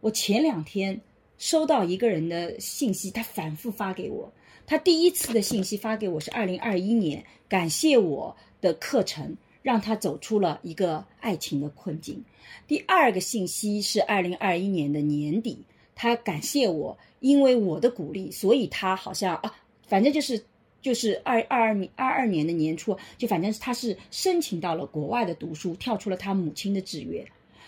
[0.00, 1.00] 我前两天
[1.38, 4.32] 收到一个人的信息，他反复发给我。
[4.66, 12.24] 他第一次的信息发给我是二零二一年，感谢我的课程，让他走出了一个爱情的困境。
[12.66, 19.54] 第二个信息是二零二一年的年底，他感谢我，因为我的鼓励，所以他好像啊，
[19.86, 20.44] 反正就是
[20.86, 27.26] 就是二二二年二二年的年初，就反正他是申请到了国外的读书，跳出了他母亲的志愿，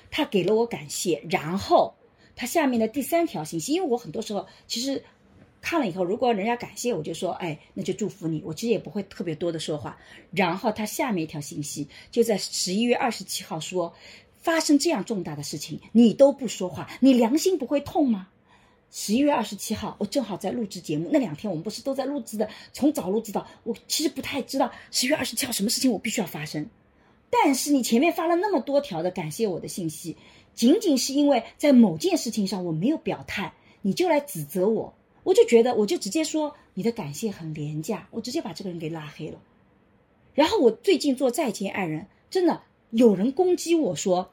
[0.08, 1.92] 他给了我感谢，然后。
[2.36, 5.02] 他下面的第三条信息，因为我很多时候其实
[5.60, 8.40] 看了以后，如果人家感谢我，就说哎，那就祝福你。
[8.44, 9.98] 我其实也不会特别多的说话。
[10.30, 13.92] 然后他下面一条信息就在十一月二十七号说，
[14.36, 18.28] 发生这样重大的事情，你都不说话，你良心不会痛吗？
[18.90, 26.68] 十一月二十七号，我正好在录制节目，那两天我们不是都在录制的，从早录制到我其实不太知道十一月二十七号什么事情我必须要发生。
[27.30, 30.16] 但是你前面发了那么多条的感谢我的信息。
[30.54, 39.38] 仅仅是因为在某件事情上我没有表态，你就来指责我，我就觉得我就直接说你的感谢很廉价，我直接把这个人给拉黑了。
[40.34, 44.32] 然后我最近做再见爱人，真的有人攻击我说，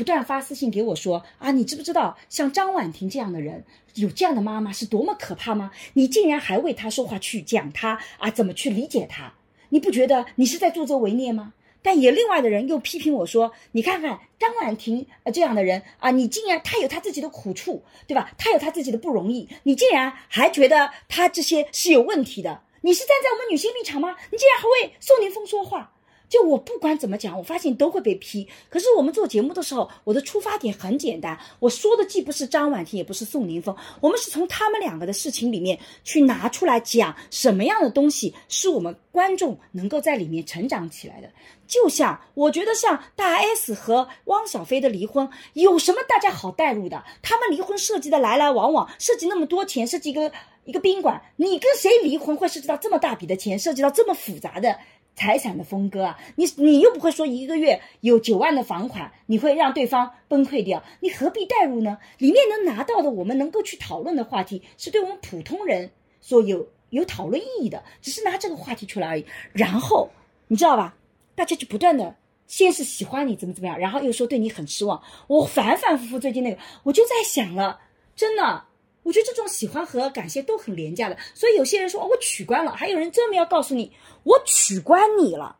[0.00, 5.72] 不断发私信给我说啊，你知不知道像张婉婷这样的人，有这样的妈妈是多么可怕吗？
[5.92, 9.34] 你竟然还为她说话去讲她啊，怎么去理解她？
[9.68, 11.52] 你不觉得你是在助纣为虐吗？
[11.82, 18.32] 但也另外的人又批评我说：“你看看张婉婷呃这样的人啊，你竟然她有她自己的苦处，对吧？
[18.38, 22.62] 她有她自己的不容易，你竟然还觉得她这些是有问题的？
[22.80, 24.16] 你是站在我们女性立场吗？
[24.32, 25.92] 你竟然还为宋宁峰说话？”
[26.30, 28.48] 就我不管怎么讲，我发现都会被批。
[28.70, 41.28] 可是我们做节目的时候，我的出发点很简单，我说的既不是张婉婷，也不是宋宁峰，我们是从他们两个的事情里面去拿出来讲什么样的东西是我们观众能够在里面成长起来的。
[41.66, 47.04] 就像我觉得，像大 S 和汪小菲的离婚，有什么大家好带入的？
[47.22, 50.30] 他们离婚涉及的来来往往，涉及那么多钱，涉及一个
[50.64, 54.78] 一个宾馆，你跟谁离婚会涉及到这么大笔的钱，涉及到这么复杂的？
[55.14, 60.82] 财产的分割啊，你你又不会说一个月有九万的房款，你会让对方崩溃掉？
[61.00, 61.98] 你何必代入呢？
[62.18, 65.90] 里面能拿到的，我们能够去讨论的话题，是对我们普通人
[66.20, 69.26] 所有有讨论意义的，只是拿这个话题出来而已。
[69.52, 70.08] 然后
[70.48, 70.96] 你知道吧？
[71.34, 75.02] 大家就不断的，先是喜欢你怎么怎么样，然后又说对你很失望。
[75.26, 77.80] 我反反复复最近那个，我就在想了，
[78.16, 78.64] 真的。
[79.10, 83.90] 我觉得这种喜欢和感谢都很廉价的，所以有些人说我取关了，还有人专门要告诉你
[84.22, 85.56] 我取关你了。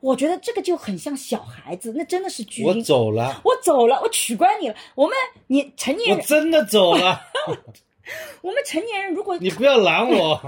[0.00, 2.64] 我觉得这个就很像小孩子，那真的是绝。
[2.64, 4.74] 我走了，我走了，我取关你了。
[4.96, 7.20] 我们你成年人，我真的走了。
[8.40, 10.40] 我们成年人，如果 你不要拦我，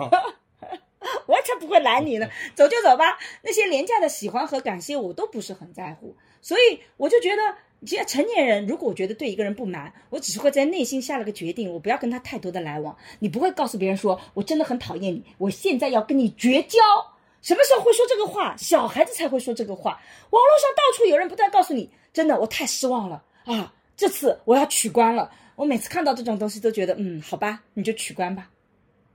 [1.26, 2.28] 我才不会拦你呢。
[2.56, 7.42] 走就走吧，那些廉价的喜欢和感谢我都不是很在乎，所以我就觉得。
[7.86, 12.94] 其实成年人，如果我觉得对一个人不满，我只是会在内心下了个决定，我不要跟他太多的来往。
[13.18, 16.78] 你不会告诉别人说，我真的很讨厌你，我现在要跟你绝交。
[17.40, 18.54] 什么时候会说这个话？
[18.58, 19.92] 小孩子才会说这个话。
[20.28, 23.72] 网络上到处有人不断告诉你，真的，我太失望了啊！
[23.96, 25.30] 这次我要取关了。
[25.56, 28.50] 我每次看到这种东西都觉得，嗯，好吧，你就取关吧。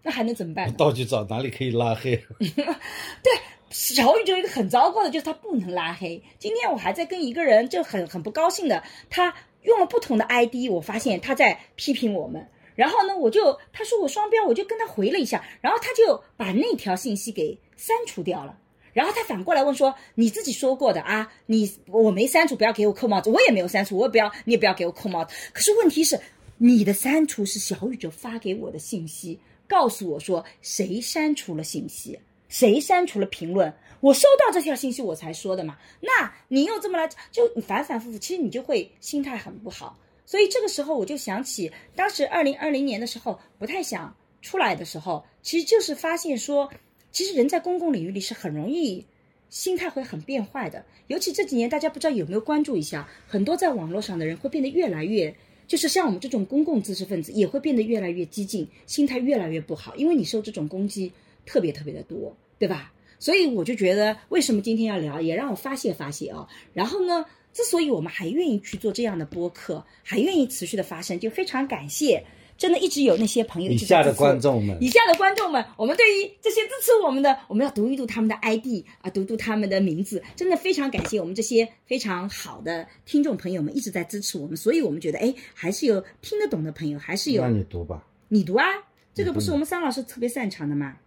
[0.01, 0.73] 那还能怎么办？
[0.73, 2.15] 到去找哪里可以拉黑？
[2.39, 3.31] 对。
[3.77, 6.23] 小宇宙一个很糟糕的，就是它不能拉黑。
[6.39, 12.47] 今天我还在跟一个人就很很不高兴的，他用了不同的 ID，我发现他在批评我们。
[12.75, 18.57] 然后呢，我就他说我双标，我就跟他回了一下，然后他就把那条信息给删除掉了。
[18.93, 23.29] 然后他反过来问说：“你自己说过的啊，你我没删除，不要给我扣帽子。
[23.29, 25.35] 我也没有删除，我也不要，你也不要给我扣帽子。
[25.51, 26.17] 可是问题是，
[26.57, 32.17] 你的删除是小宇宙发给我的信息，告诉我说谁删除了信息。”
[32.55, 33.73] 谁删除了评论？
[33.99, 35.77] 我收到这条信息我才说的嘛。
[35.99, 39.99] 那你又这么来，就反反复复，其实你就会心态很不好。
[40.25, 46.71] 所以这个时候我就想起，当时二零二零年的时候不太想出来的时候，其实就是发现说，
[47.11, 49.05] 其实人在公共领域里是很容易
[49.49, 50.85] 心态会很变坏的。
[51.07, 55.35] 尤其这几年，大家不知道有没有关注一下，很多在网络上的人会变得越来越，
[55.67, 61.11] 就是像我们这种公共知识分子也会变得越来越激进，心态越来越不好，因为你受这种攻击
[61.45, 62.91] 特别特别的多，对吧？
[63.17, 66.47] 所以我就觉得，为什么今天要聊，也让我发泄发泄啊。
[66.73, 72.23] 然后呢，之所以我们还愿意去做这样的播客，还愿意持续的发声，就非常感谢，
[72.57, 87.41] 真的一直有那些朋友以下的观众们，以下的观众们，我们对于这些支持我们的，我们要读一读他们的 ID 啊，读读他们的名字，真的非常感谢我们这些非常好的听众朋友们一直在支持我们，所以我们觉得，哎，还是有听得懂的朋友，还是有。
[87.41, 88.65] 那你读吧，你读啊，
[89.13, 90.97] 这个不是我们桑老师特别擅长的吗？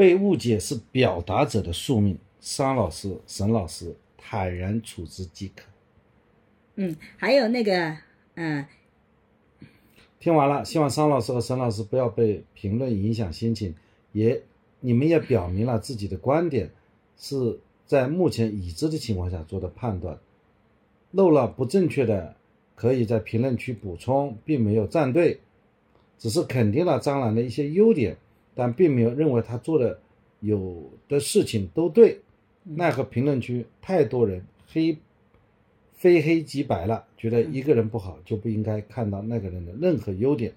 [0.00, 5.66] 被误解是表达者的宿命，商老师、沈老师坦然处之即可。
[6.76, 7.98] 嗯，还有那个，
[8.34, 8.64] 嗯，
[10.18, 13.74] 听完了，希望商老师和沈老师不要被评论影响心情，
[14.12, 14.42] 也
[14.80, 16.70] 你们也表明了自己的观点，
[17.18, 20.18] 是在目前已知的情况下做的判断，
[21.10, 22.34] 漏了不正确的，
[22.74, 25.40] 可以在评论区补充，并没有站队，
[26.16, 28.16] 只是肯定了张兰的一些优点。
[28.54, 29.98] 但并没有认为他做的
[30.40, 32.20] 有的事情都对，
[32.64, 34.96] 奈何评论区太多人黑，
[35.94, 40.52] 非黑即白了，觉得一个人不好就不应该看到那个人的任何优点。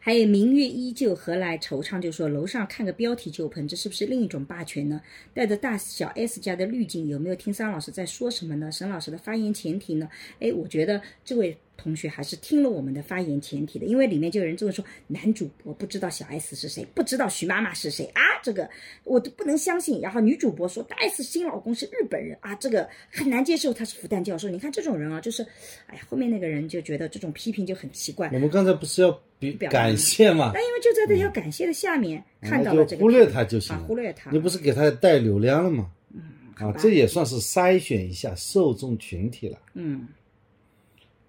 [0.00, 2.00] 还有明月依旧何来惆怅？
[2.00, 5.00] 就说楼上看个标题就喷，这是不是另一种霸权呢？
[5.32, 8.72] 带着大小 S 家的滤镜，有没有听桑老师在说什么呢？
[8.72, 10.08] 沈老师的发言前提呢？
[10.40, 11.56] 哎，我觉得这位。
[11.78, 18.20] 同学还是听了我们的发言前提的，因为里面就有人这么说：男主播不知道小 S 是谁，不知道徐妈妈是谁啊？
[18.42, 18.68] 这个
[19.04, 20.00] 我都不能相信。
[20.00, 24.48] 然后女主播说大 S 新老公是日本人啊，这个很难接受，他是复旦教授。
[24.48, 25.42] 你看这种人啊，就是，
[25.86, 28.28] 哎呀，后面那个人就觉得这种批评就很奇怪。
[28.32, 30.50] 我们刚才不是要比感谢嘛？
[30.52, 34.30] 那因为就在这条感谢的下面看到了这个，忽略他就行了，忽略他。
[34.32, 35.90] 你不是给他带流量了吗？
[36.12, 36.22] 嗯，
[36.56, 39.58] 啊，这也算是筛选一下受众群体了。
[39.74, 40.08] 嗯，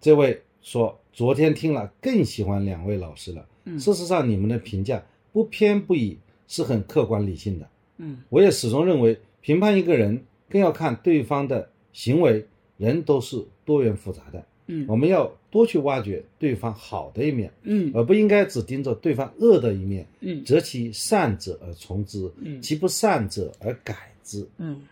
[0.01, 0.99] 这位说。
[1.11, 3.45] 昨天听了，更喜欢两位老师了。
[3.65, 7.67] 嗯，事实上，你们的评价不偏不倚，是很客观理性的。
[7.97, 12.45] 嗯，我也始终认为，评判一个人更要看对方的行为。
[12.77, 14.41] 人都是多元复杂的。
[14.67, 17.51] 嗯，我们要多去挖掘对方好的一面。
[17.63, 20.07] 嗯，而不应该只盯着对方恶的一面。
[20.21, 24.47] 嗯，择其善者而从之，嗯，其不善者而改之。
[24.57, 24.83] 嗯，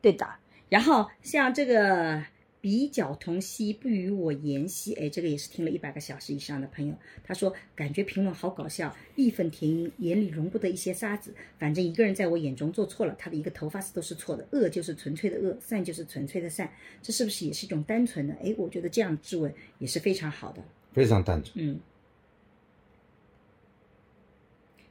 [0.00, 0.24] 对的。
[0.68, 2.22] 然后像这个。
[2.68, 4.92] 比较同兮，不与我言兮。
[4.92, 6.94] 哎，这个也是听了一百个小时以上的朋友，
[7.24, 11.34] 他说感觉评论好搞笑，义愤填膺，眼里容不得一些沙子。
[11.58, 14.46] 反正一个人在我眼中做错了，他的一个头发丝都是错的。
[14.50, 18.34] 恶就是纯粹的恶，善就是纯粹的善，这是不是也是一种单纯的？
[18.34, 20.62] 哎，我觉得这样质问也是非常好的，
[20.92, 21.54] 非常单纯。
[21.56, 21.80] 嗯。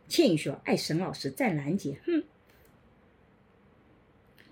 [0.07, 2.23] 倩宇说：“爱沈老师赞兰姐，哼，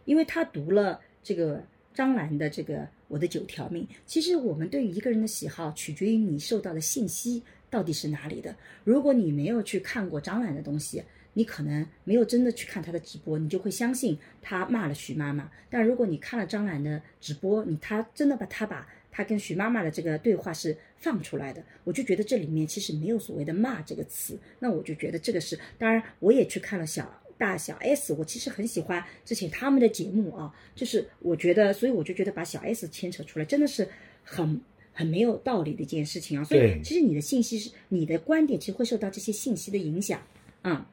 [0.04, 8.56] 因为他读了这个张兰的这个。”我的九条命，其实我们对于一个人的喜好，取决于你受到的信息到底是哪里的。
[8.84, 11.04] 如果你没有去看过张兰的东西，
[11.34, 15.52] 你可能没有真的去看他的直播，你就会相信他骂了徐妈妈。
[15.70, 24.40] 但如果你看了张兰的直播，你他真的把他把他跟徐妈妈的这个对话是放出来的，我就觉得这里面其实没有所谓的骂这个词。
[24.60, 27.22] 那我就觉得这个是，当然我也去看了小。
[27.38, 33.88] 大小 S，我其实很喜欢之前他们的节目啊，就是我觉得，所以我就觉得把小 S 牵扯出来，真的是
[34.24, 34.62] 很
[34.94, 36.44] 很没有道理的一件事情啊。
[36.44, 40.22] 所以其实你的信息是你的观点，其实会受到这些信息的影响。
[40.64, 40.84] 嗯，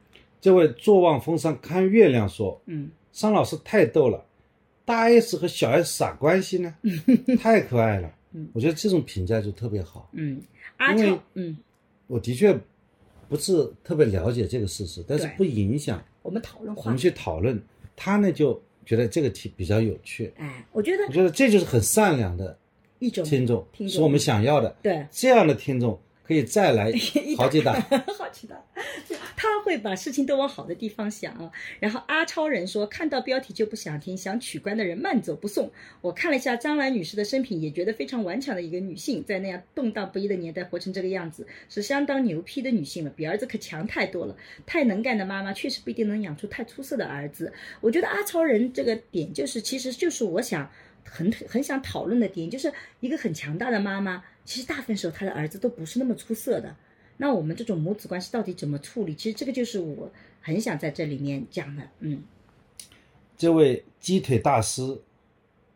[0.41, 4.25] 这位坐望风山看月亮说，嗯，商老师太逗了，
[4.83, 6.75] 大 S 和小 S 啥关系呢？
[7.39, 8.13] 太可爱了。
[8.33, 10.09] 嗯，我觉得这种评价就特别好。
[10.11, 10.41] 嗯，
[10.77, 11.57] 阿超，嗯，
[12.07, 12.53] 我的确
[13.29, 16.03] 不是特别了解这个事实，但是不影响。
[16.23, 17.61] 我们讨论，我们去讨论，
[17.95, 20.33] 他呢就觉得这个题比较有趣。
[20.37, 22.57] 哎，我觉得，我觉得这就是很善良的
[22.97, 24.75] 一种听众，听众是我们想要的。
[24.81, 26.91] 对，这样的听众可以再来
[27.37, 27.79] 好几档，
[28.17, 28.57] 好几档。
[29.35, 31.51] 他会把事情都往好的地方想啊。
[31.81, 35.69] 然后阿超人说，看到标题就不想听，想取关的人慢走不送。
[35.99, 44.35] 我看了一下张兰女士的生平，也觉得非常顽强的一个女性，在那样动荡不一的年代活成这个样子，是相当牛批的女性了，比儿子可强太多了。
[44.65, 47.51] 太能干的妈妈确实不一定能养出太出色的儿子。
[47.81, 50.71] 我觉得阿超人这个点就是，其实就是我想
[51.03, 52.71] 很很想讨论的点，就是
[53.01, 56.75] 一个很强大的妈妈，其实大部分时候他的儿子都不是那么出色的。
[57.17, 59.13] 那我们这种母子关系到底怎么处理？
[59.13, 61.83] 其实这个就是我很想在这里面讲的。
[61.99, 62.23] 嗯，
[63.37, 64.99] 这位鸡腿大师，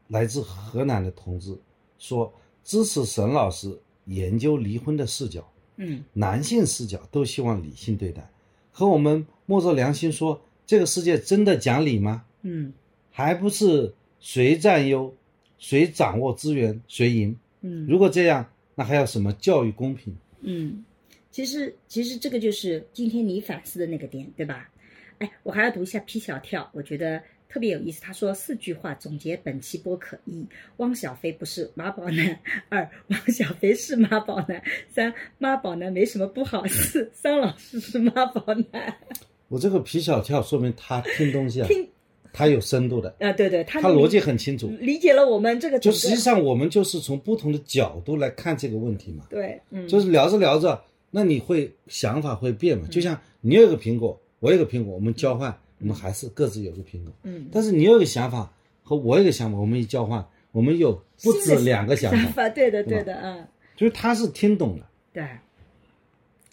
[0.08, 1.58] 来自河南的同志
[2.00, 5.48] 说，支持沈老师研究离婚的视角，
[5.78, 8.28] 嗯男性视角都希望理性对待，
[8.72, 12.26] 和我们摸着良心说，这个世界真的讲理吗？
[12.42, 12.74] 嗯
[13.12, 15.16] 还不是谁占优，
[15.60, 17.38] 谁掌握资源谁赢。
[17.62, 20.16] 嗯如果这样，那还要什么教育公平？
[20.42, 20.86] 嗯，
[21.32, 24.70] 其实其实这个就是今天你反思的那个点，对吧？
[25.18, 27.20] 哎，我还要读一下 P 小跳，我觉得
[27.50, 28.00] 特别有意思。
[28.00, 30.46] 他说四句话总结本期播客：一，
[30.78, 32.38] 汪小菲不是妈宝男；
[32.70, 34.62] 二，汪小菲是妈宝男；
[34.94, 38.96] 三，妈宝男没什么不好；四，桑老师是妈宝男。
[39.50, 41.90] 我这个皮小跳说明他听东西啊，听
[42.38, 44.68] 他有深度的，啊，对对，他他逻辑很清楚。
[44.80, 45.80] 理解了我们这个个。
[45.80, 50.80] 就实际上我们就是从不同的角度来看这个问题嘛，对，嗯，就是聊着聊着，
[51.10, 52.88] 那你会想法会变嘛？
[52.92, 57.12] 就像你有一个苹果，我有一个苹果，我们交换，我们还是各自有个苹果。
[57.24, 65.28] 嗯，但是你有一个想法和我有一个想法，我们一交换，我们有不止两个想想法，对的对的，嗯，就是他是听懂了，对。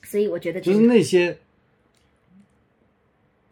[0.03, 1.37] 所以我觉得这就是那些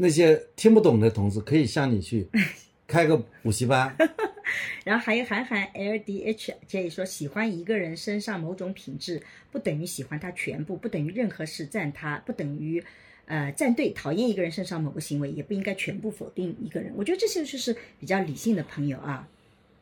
[0.02, 2.26] 那些听不懂的同事可以向你去
[2.88, 3.96] 开个补习班，
[4.84, 9.22] 然后还有韩寒 L D H J 说，喜欢一个人身上某种品质，
[9.52, 12.82] 不等于喜欢他全部，不等于任何事赞他，不等于
[13.26, 13.90] 呃站队。
[13.90, 16.92] 讨厌一个人身上某个行为，也不应该全部否定一个人。
[16.96, 19.28] 我觉得这些就是比较理性的朋友啊。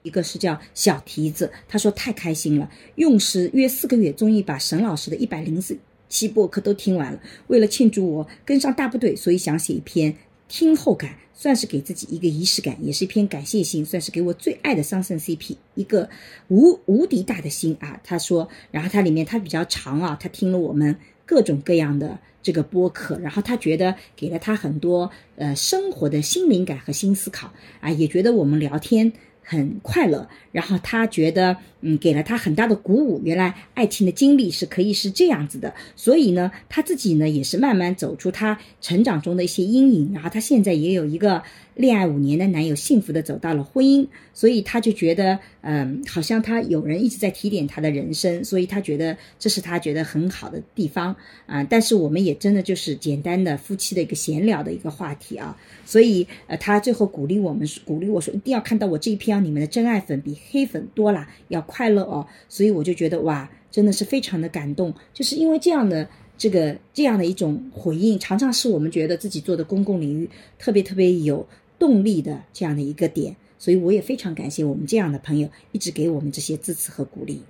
[0.02, 5.78] 一个是叫小蹄子，他说太开心了，用时约四个月，终于把沈老师的一百零四
[6.10, 7.18] 期播客都听完了。
[7.46, 10.14] 为了庆祝我跟上大部队，所以想写一篇
[10.48, 16.10] 听后感，算是给自己一个仪式感，也是一篇感谢信，算是给我最爱的桑葚 CP 一个
[16.48, 17.98] 无无敌大的心啊。
[18.04, 20.94] 他说，然后它里面它比较长啊，他听了我们
[21.24, 29.10] 各种各样的这个播客，然后他觉得给了他很多呃生活的新灵感和新思考啊，也觉得我们聊天。
[29.42, 33.20] 很快乐，然后他觉得，嗯，给了他很大的鼓舞。
[33.24, 40.12] 原来爱情的经历是可以是这样子的，所以呢，他自己呢也是慢慢走出他成长中的一些阴影。
[40.12, 41.42] 然后他现在也有一个
[41.74, 51.14] 恋爱五年的男友，幸福的走到了婚姻，所以他就觉得，嗯，好像他有人一直在提点他的人生，所以他觉得这是他觉得很好的地方
[51.46, 51.64] 啊。
[51.64, 55.56] 但是我们也真的就是简单的夫妻的一个闲聊的一个话题啊。
[55.86, 62.26] 所以，呃，他最后鼓励我们，鼓励我说，一定要看到我这一篇，你们的真爱粉比黑粉多啦，要快乐哦。
[62.48, 71.46] 所以我就觉得哇，真的是非常的感动，就是因为这样的这个这样的一种回应，常常是我们觉得自己做的公共领域特别特别有
[71.78, 73.36] 动力的这样的一个点。
[73.56, 77.42] 所以我也非常感谢我们这样的朋友，一直给我们这些支持和鼓励。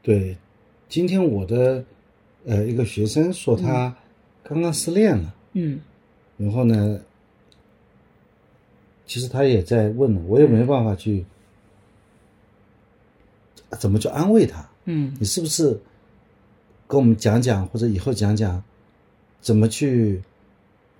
[0.00, 0.36] 对，
[0.88, 1.84] 今天我的
[2.46, 3.94] 呃一个学生说他
[4.44, 5.80] 刚刚失恋了，嗯
[6.38, 7.00] 然后呢，
[9.06, 11.24] 其实他也在问了，我也没办法去
[13.78, 14.68] 怎么去安慰他。
[14.84, 15.78] 嗯你是不是
[16.86, 18.62] 跟我们讲讲，或者以后讲讲
[19.40, 20.20] 怎么去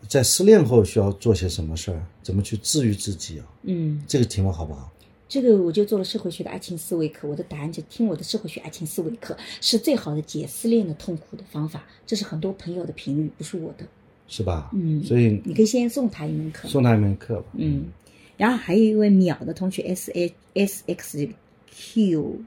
[0.08, 3.46] 在失恋后需要做些什么事儿，怎么去治愈自己啊？
[3.64, 4.90] 嗯，这个题目好不好？
[5.28, 13.86] 这个我就做了社会学的爱情思维课，我的答案就听我的社会学爱情思维课是最好的解失恋的痛苦的方法，这是很多朋友的评语，不是我的。
[14.26, 14.70] 是吧？
[14.72, 16.68] 嗯所以你可以先送他一门课。
[16.68, 17.46] 送他一门课吧。
[17.54, 17.84] 嗯，
[18.36, 21.28] 然后还有一位秒的同学 S A S X
[21.70, 22.40] Q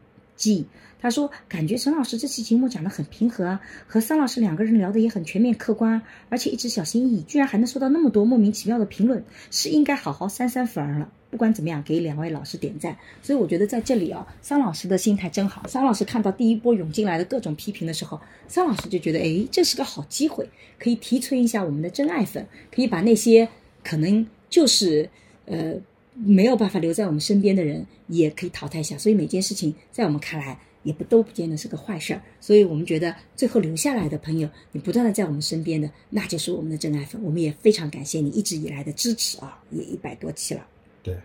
[0.43, 0.65] G，
[0.99, 11.09] 他说感觉沈老师这期节目讲的很平和啊，和桑老师两个人聊的也很全面客观，而且一直小心翼翼，居然还能收到那么多莫名其妙的评论，是应该好好扇扇粉儿了。
[11.31, 12.95] 不管怎么样，给两位老师点赞。
[13.21, 15.65] 所以我觉得在这里啊，桑老师的心态真好。
[15.67, 23.47] 桑老师看到第一波涌进来的各种批评的时候，桑老师就觉得，哎，这是个好机会，可以提纯一下我们的真爱粉，可以把那些
[23.83, 25.09] 可能就是
[25.45, 25.73] 呃
[26.15, 28.97] 没有办法留在我们身边的人，也可以淘汰一下。
[28.97, 32.21] 所以每件事情在我们看来，也不都不见得是个坏事儿。
[32.39, 37.21] 所以我们觉得最后留下来的朋友，你不断的在我们身边的，那就是我们的真爱粉。
[37.23, 40.67] 我们也非常感谢你一直以来的支持啊，也一百多期了。
[41.01, 41.17] 对，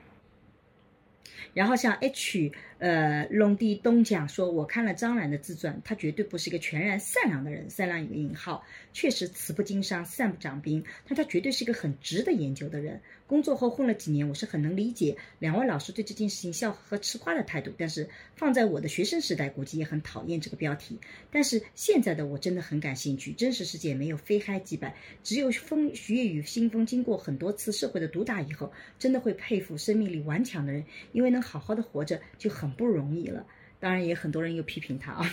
[1.55, 13.01] 然后像 H 呃龙地东讲说，我看了张兰的自传，他绝对不是一个全然善良的人，善良有个引号，确实慈不经商，善不长兵，但他绝对是一个很值得研究的人。
[13.26, 20.99] 工作后混了几年，我是很能理解两位老师对这件事情笑呵呵吃瓜的态度，但是放在我的学生时代，估计也很讨厌这个标题。
[21.31, 33.45] 但是现在的我真的很感兴趣，真实世界没有非黑即白，只有风徐业与新风经过很多次社会的毒打以后，真的会佩服生命力顽强的人，因为能好好的活着就很不容易了。
[33.81, 35.25] 当然，也很多人又批评他啊。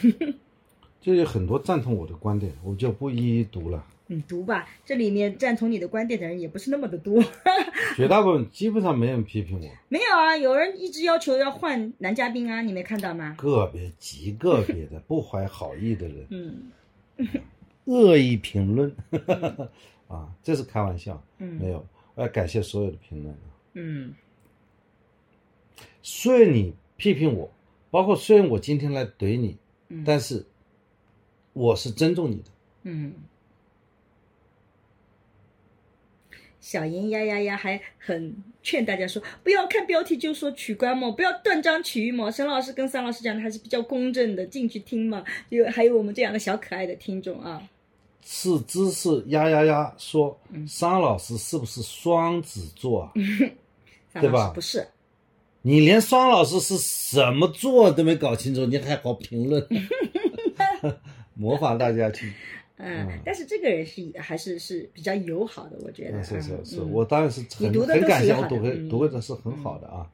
[1.02, 3.86] 就有很多赞同我的观点，我就不一一读了。
[4.08, 7.24] 你 读吧，这里面赞同你的观点的人也不是那么的多。
[7.98, 13.36] 绝大部分基本上没人批评我，没有啊，有人一直要求要换男嘉宾啊，你没看到吗？
[13.38, 16.72] 个别极 个别的不怀好意的人嗯
[17.86, 18.96] 恶意评论，
[20.08, 21.84] 啊，这是开玩笑，嗯没有，
[22.14, 23.36] 我要感谢所有的评论。
[23.74, 24.14] 嗯
[26.04, 27.50] 虽然你批评我，
[27.92, 29.58] 包括虽然我今天来怼你，
[29.90, 30.46] 嗯但是
[31.54, 32.52] 我是尊重你的。
[32.84, 33.14] 嗯。
[36.60, 42.32] 小严呀呀呀，还很劝大家说，不要看标题就说取关嘛，不要断章取义嘛。
[42.32, 45.24] 沈老师跟桑老师讲的还是比较公正的，进去听嘛。
[45.50, 47.62] 有还有我们这样的小可爱的听众啊，
[48.24, 50.36] 是知识呀呀呀说，
[50.68, 53.12] 桑老师是不是双子座啊？
[53.16, 53.52] 嗯
[54.20, 54.88] 对吧不是，
[55.68, 59.68] 你连双老师是什么座都没搞清楚，你还好评论？
[61.34, 62.32] 模仿大家去，
[62.78, 66.20] 嗯，嗯但是这个人是还是是比较友好的，我觉得。
[66.20, 68.58] 嗯是是嗯是，嗯我当然是很很感谢，我读
[68.88, 70.08] 读会的是很好的啊。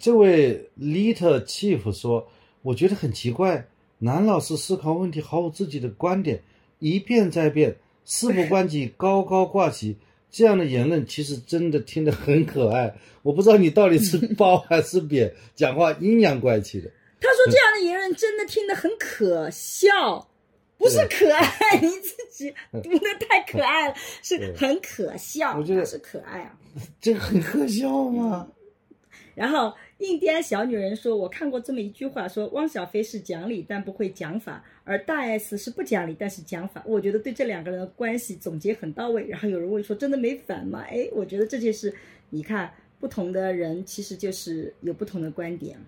[0.00, 2.26] 这位 Little Chief 说，
[2.62, 6.42] 我觉得很奇怪，男老师思考问题毫无自己的观点，
[6.80, 9.96] 一变再变，事不关己，高高挂起。
[10.36, 16.90] 这样的言论其实真的听得很可爱，我不知道你到底是褒还是贬，讲话阴阳怪气的。
[17.18, 20.28] 他说这样的言论真的听得很可笑，
[20.76, 26.52] 不是可爱，你自己读的太可爱了，是很可笑，我觉得哪是可爱啊。
[27.00, 28.46] 这很可笑吗？
[29.34, 36.84] 然后印第安小女人说：“我看过这么一句话，说汪小菲是讲理但不会讲法，而大 S 是不讲理但是讲法。
[36.86, 39.26] 我觉得对这两个人的关系总结很到位。
[39.26, 40.80] 然后有人问说：真的没反吗？
[40.92, 41.94] 哎，我觉得这就是
[42.28, 42.70] 你看
[43.00, 45.78] 不同的人其实就是有不同的观点。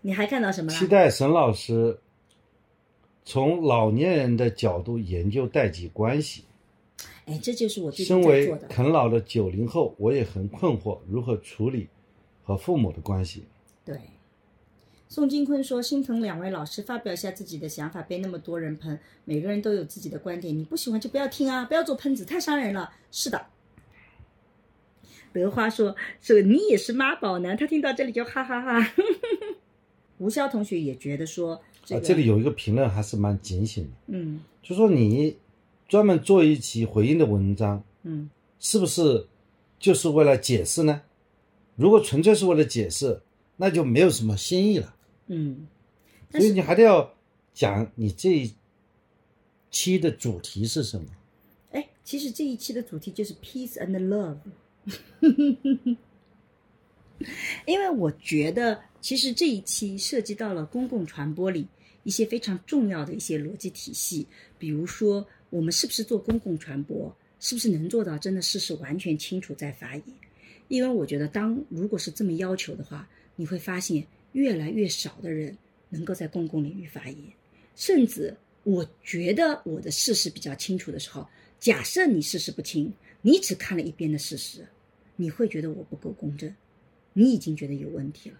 [0.00, 0.86] 你还看到什么期？
[0.88, 1.98] 待沈老师
[3.26, 6.44] 从老年人的角度研究代际关系。
[7.26, 8.74] 哎，这就是我最身为近在做的。
[8.74, 11.86] 啃老的九零后，我也很困惑如何处理
[12.42, 13.44] 和父母的关系。
[13.88, 13.98] 对，
[15.08, 23.46] 宋金坤说：“心疼两位老师发表一下自己的想法，被那么多人喷，每个人都有自己的观点，你不喜欢就不要听啊，不要做喷子，太伤人了。”是的。
[25.32, 28.92] 德花说：“说你也是妈宝男。”他听到这里就哈哈哈
[30.18, 35.38] 吴潇同学也觉得说：“这啊，个、这里有一个评论还是蛮警醒的，嗯就说你
[35.88, 38.28] 专门做一期回应的文章，嗯
[38.60, 39.26] 是不是
[39.78, 41.00] 就是为了解释呢？
[41.76, 43.22] 如果纯粹是为了解释，
[43.58, 44.94] 那就没有什么新意了。
[45.26, 45.66] 嗯，
[46.30, 47.14] 所以你还得要
[47.52, 48.54] 讲你这一
[49.70, 51.06] 期的主题是什么。
[51.72, 54.38] 哎，其实这一期的主题就是 peace and love，
[57.66, 61.66] 因为我觉得其实这一期涉及到了公共传播里
[62.04, 64.26] 一些非常重要的一些逻辑体系，
[64.58, 70.04] 比如说我们是不是做公共传播，是不是能做到真的事实完全清楚再发言？
[70.68, 73.08] 因为我觉得当如果是这么要求的话，
[73.40, 75.56] 你会发现越来越少的人
[75.88, 77.16] 能够在公共领域发言，
[77.76, 81.24] 甚至我觉得我的事实比较清楚的时候，
[81.60, 84.66] 假设你事实不清，你只看了一边的事实，
[85.14, 86.52] 你会觉得我不够公正，
[87.12, 88.36] 你已经觉得有问题了。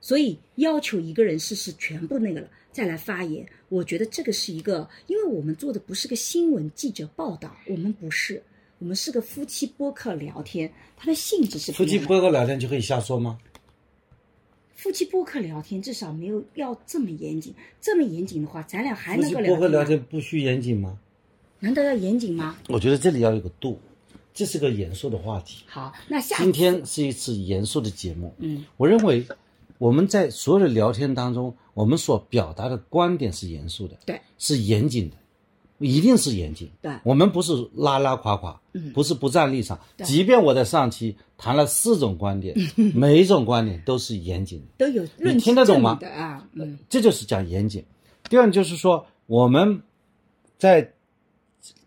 [0.00, 8.40] 所以要求一个人事实全部那个了再来发言，我觉得这个是一个，因为我们做的不是个新闻记者报道，我们不是，
[8.78, 13.38] 我们是个夫妻播客聊天，它的性质是夫妻播客聊天就可以瞎说吗？
[14.76, 20.04] 夫妻播客聊天至少没有要这么严谨，这么严谨的话，咱俩还夫妻能够播客聊聊天吗？
[20.04, 20.98] 天不需严谨吗？
[21.58, 22.56] 难道要严谨吗？
[22.68, 23.80] 我觉得这里要有个度，
[24.34, 25.64] 这是个严肃的话题。
[25.66, 29.26] 好，那下今天是一次严肃的节目，嗯我认为
[29.78, 35.16] 我们在所有的聊天当中，我们所表达的观点是严肃的，对，是严谨的，
[35.78, 36.70] 一定是严谨。
[36.80, 39.78] 对我们不是拉拉垮垮，嗯不是不站立场。
[40.04, 42.56] 即便我在上期谈了四种观点，
[42.94, 44.86] 每一种观点都是严谨的。
[44.86, 47.84] 都有论你听得懂吗的啊，嗯这就是讲严谨。
[48.28, 49.82] 第二就是说，我们
[50.58, 50.92] 在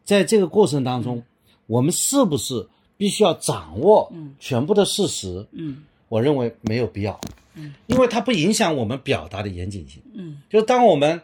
[0.04, 1.24] 在这个过程当中，
[1.68, 5.48] 我们是不是必须要掌握全部的事实？
[5.52, 7.20] 嗯我认为没有必要，
[7.54, 10.02] 嗯，因为它不影响我们表达的严谨性。
[10.16, 11.22] 嗯就是当我们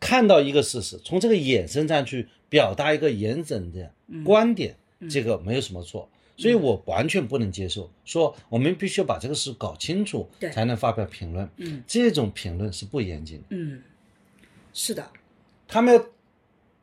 [0.00, 3.92] 看到一个事实，从这个眼神上去表达一个严整的
[4.24, 4.76] 观点，
[5.10, 6.08] 这个没有什么错。
[6.38, 10.50] 所以我完全不能接受说我们必须要把这个事搞清楚对。
[10.50, 11.48] 才能发表评论。
[11.56, 11.82] 嗯。
[11.86, 13.44] 这种评论是不严谨的。
[13.50, 13.82] 嗯，
[14.74, 15.10] 是的，
[15.66, 16.06] 他们要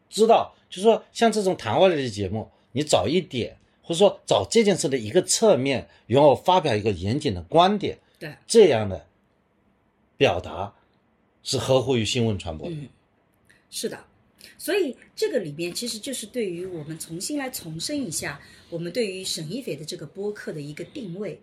[0.10, 9.06] 知道，就是说像这种谈话类的节目，你找一点，或者说找这件事的一个侧面，然后发表一个严谨的观点，对，这样的
[10.18, 10.74] 表达
[11.44, 12.76] 是合乎于新闻传播的。
[12.76, 12.90] 嗯，
[13.70, 14.06] 是的。
[14.58, 21.42] 所以这个里面其实就是对于我们重新来重申一下，我们对于沈一斐的这个播客的一个定位，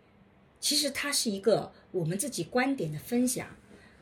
[0.59, 3.47] 其实它是一个我们自己观点的分享，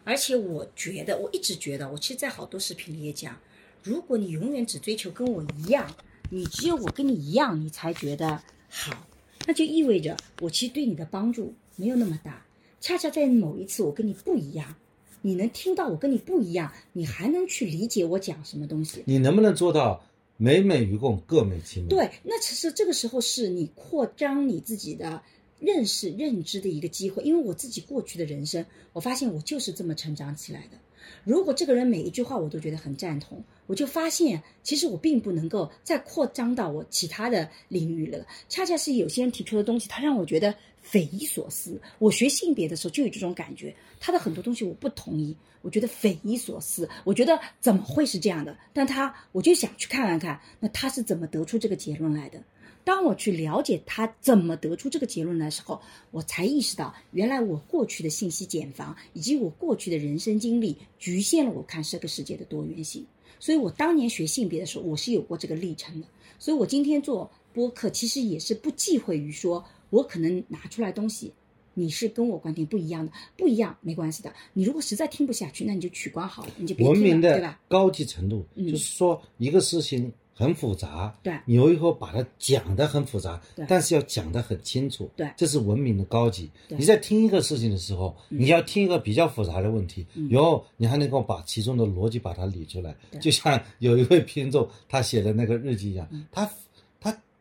[0.05, 3.41] 而且我觉得，我一直觉得，我其实，在好多视频里也讲，
[3.83, 5.93] 如果你永远只追求跟我一样，
[6.31, 9.07] 你只有我跟你一样，你才觉得好，
[9.47, 12.45] 那就意味着我其实对你的帮助没有那么大。
[12.81, 14.77] 恰恰在某一次我跟你不一样，
[15.23, 19.03] 你能听到我跟你不一样，你还能去理解我讲什么东西。
[19.07, 20.05] 你能不能做到
[20.37, 21.89] 美美与共，各美其美？
[21.89, 25.23] 对，那其实这个时候是你扩张你自己的
[25.59, 27.23] 认识、认知的一个机会。
[27.23, 30.79] 因为我自己过去的人生，我发现我就是这么成长起来的。
[31.25, 38.27] 如果这个人每一句话我都觉得很赞同，我就发现其实我并不能够再扩张到我其他的领域了。
[38.49, 41.81] 恰恰是有些人提出的东西，他让我觉得匪夷所思。
[41.99, 46.89] 我学性别的时候就有这种感觉，他的很多东西我不同意，我觉得匪夷所思。
[47.05, 48.57] 我觉得怎么会是这样的？
[48.73, 52.43] 但他我就想去看看看，那他是怎么得出这个结论来的？
[52.85, 55.79] 当我去了解他怎么得出这个结论的时候，
[56.11, 63.05] 我才意识到，原来我过去的信息茧房以及我过去的人生经历，局限了我看这个世界的多元性。
[63.39, 66.07] 所以我当年学性别的时候，我是有过这个历程的。
[66.39, 71.33] 所以我今天做播客，其实也是不忌讳于说，我可能拿出来东西，
[71.75, 74.33] 你是跟我观点不一样的，不一样没关系的。
[74.53, 77.61] 你如果实在听不下去，那你就取关好了，你就别文明的吧？
[77.69, 86.51] 高级程度，嗯就是说一个事情很复杂，对你有以后把它讲得很复杂对，但是要讲得很清楚，对这是文明的高级。
[86.69, 96.53] 你在听一个事情的时候，嗯你要听一个比较复杂的问题，然后你还能够把其中的逻辑把它理出来对，就像有一位 听众他写的那个日记一样，他他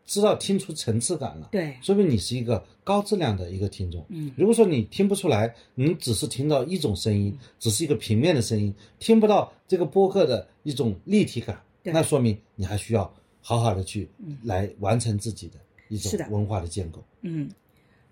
[0.08, 1.76] 知道听出层次感了，嗯对。
[1.82, 4.04] 说明你是一个高质量的一个听众。
[4.08, 4.32] 嗯。
[4.38, 11.92] 如果说你听不出来，你只是听到一种声音，只是一个平面的声音，听不到这个播客的一种立体感，对。
[11.92, 14.08] 那说明你还需要好好的去
[14.42, 15.58] 来完成自己的
[15.88, 17.04] 一种文化的建构。
[17.20, 17.50] 嗯，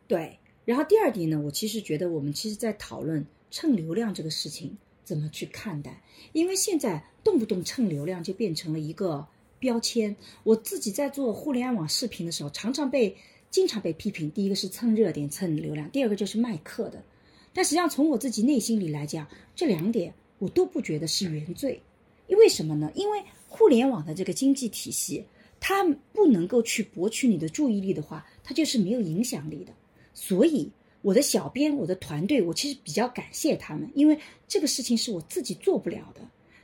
[0.06, 0.38] 对。
[0.66, 6.02] 然后第二点呢，我其实觉得我们其实在讨论蹭流量这个事情怎么去看待，
[6.34, 9.26] 因为现在动不动蹭流量就变成了一个
[9.58, 10.14] 标签。
[10.42, 13.16] 我自己在做互联网视频的时候，常常被
[13.50, 17.02] 经常被批评，第一个是蹭热点、蹭流量，第二个就是卖课的。
[17.52, 21.80] 但实际上从我自己内心里来讲，这两点我都不觉得是原罪。
[22.26, 22.90] 因为什么呢？
[22.94, 25.24] 因为互联网的这个经济体系，
[25.60, 29.72] 它不能够去博取你的注意力的话，它就是没有影响力的。
[30.12, 30.68] 所以，
[31.02, 34.18] 我的小编、我的团队，我其实比较感谢他们，因为
[34.48, 36.20] 这个事情是我自己做不了的，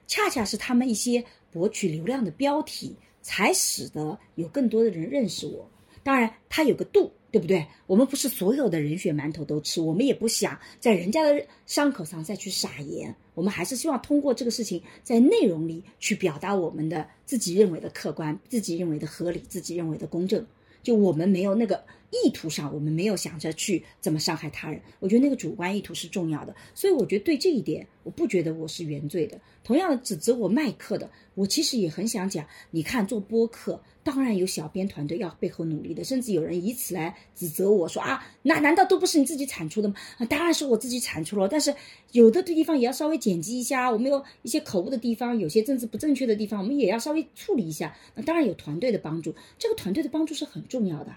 [0.08, 5.68] 恰恰是他们一些博取流量的标题，才使得有更多的人认识我。
[6.02, 7.64] 当然，它有个度，对不对？
[7.86, 13.14] 我们不是所有的人血馒头都吃，我们也不想在人家的伤口上再去撒盐。
[13.34, 20.44] 我们还是希望通过这个事情，在内容里去表达我们的自己认为的客观、自己认为的合理、自己认为的公正。
[20.82, 24.80] 就我们没有那个意图上，我们没有想着去怎么伤害他人。
[25.00, 29.40] 我觉得那个主观意图是重要的，所以我觉得对这一点，我不觉得我是原罪的。
[29.64, 39.94] 同样的，指责我卖课的，我其实也很想讲，你看做播客，当然有小编团队要背后努力的，甚至有人以此来指责我说啊，那难道都不是你自己产出的吗？
[40.28, 41.74] 当然是我自己产出了，但是
[42.10, 47.96] 有的地方也要稍微剪辑一下，我们有一些口误的地方，有些政治不正确的地方，我们也要稍微处理一下。
[48.16, 51.14] 那当然有团队的帮助，这个团队的帮助是很重要的。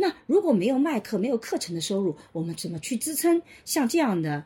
[0.00, 4.42] 那如果没有卖课，没有课程的收入，我们怎么去支撑像这样的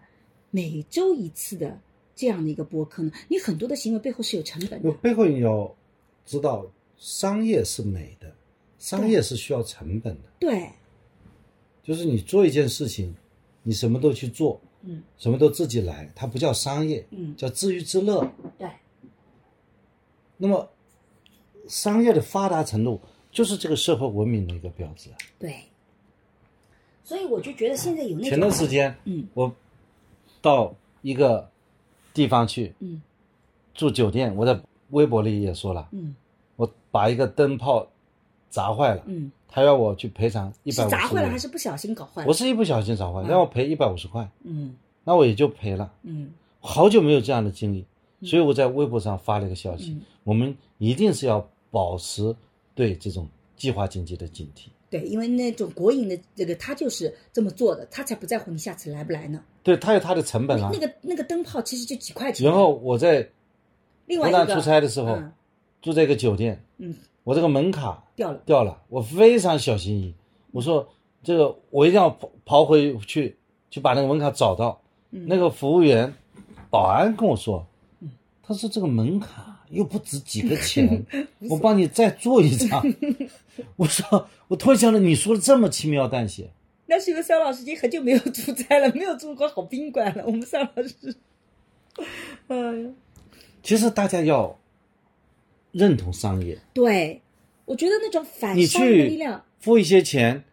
[0.51, 1.81] 每周一次的
[2.17, 3.13] 这样的一个播客呢？
[3.29, 4.95] 你很多的行为背后是有成本的我。
[4.97, 5.73] 背后你要
[6.27, 6.67] 知道，
[6.97, 8.35] 商业是美的，
[8.81, 10.23] 商业是需要成本的。
[10.41, 10.69] 对，
[11.85, 13.15] 就是你做一件事情，
[13.63, 18.29] 你什么都去做，嗯，什么都自己来，它不叫商业，嗯叫自娱自乐。
[18.59, 18.69] 对，
[20.37, 20.69] 那么，
[21.69, 23.01] 商业的发达程度
[23.35, 25.17] 就是这个社会文明的一个标志啊。
[25.39, 25.57] 对。
[27.03, 29.27] 所以我就觉得现在有那前段时间，嗯。
[29.35, 29.53] 我
[30.41, 31.51] 到一个
[32.15, 33.03] 地方去嗯。
[33.75, 34.59] 住酒店，我在
[34.91, 36.15] 微博里也说了，嗯。
[36.57, 37.87] 我把一个灯泡
[38.49, 42.29] 砸坏了，嗯，他要我去赔偿一百五十是砸坏了还，是不小心搞坏了？
[42.29, 43.27] 我是一不小心砸坏，嗯。
[43.27, 44.77] 让我赔一百五十块，嗯。
[45.03, 45.93] 那我也就赔了。
[46.05, 46.31] 嗯。
[46.61, 47.85] 好久没有这样的经历，
[48.23, 50.01] 所以我在微博上发了一个消息：嗯。
[50.23, 52.35] 我们一定是要保持
[52.75, 54.67] 对这种计划经济的警惕。
[54.91, 59.43] 对，因为那种国营的这个他就是这么做的，他才不在乎你下次来不来呢。
[59.63, 60.79] 对，他有他的成本啊那。
[60.79, 62.47] 个那个灯泡其实就几块钱。
[62.47, 63.29] 然后我在
[64.07, 65.33] 另外一个湖南出差的时候，嗯
[65.83, 66.95] 住在一个酒店，嗯
[67.25, 70.15] 我这个门卡掉了，掉了，我非常小心翼翼，
[70.53, 70.89] 我说
[71.23, 73.37] 这个我一定要跑跑回去，
[73.71, 74.81] 去把那个门卡找到。
[75.11, 76.13] 嗯那个服务员、
[76.71, 77.67] 保安跟我说，
[78.01, 78.11] 嗯
[78.43, 81.05] 他说这个门卡又不值几个钱，
[81.51, 82.83] 我帮你再做一张。
[83.77, 86.51] 我说，我突然想到，你说的这么轻描淡写，
[86.87, 90.25] 那是因为邵老师已经很久没有出差了，没有住过好宾馆了。
[90.27, 91.15] 我们邵老师，
[92.49, 92.91] 哎呀，
[93.63, 94.59] 其实大家要
[95.73, 97.21] 认同商业，对，
[97.65, 100.45] 我觉得那种反你商业的力去量，付一些钱，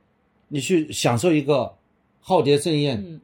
[0.47, 1.75] 你去享受一个
[2.19, 3.21] 浩劫盛宴，嗯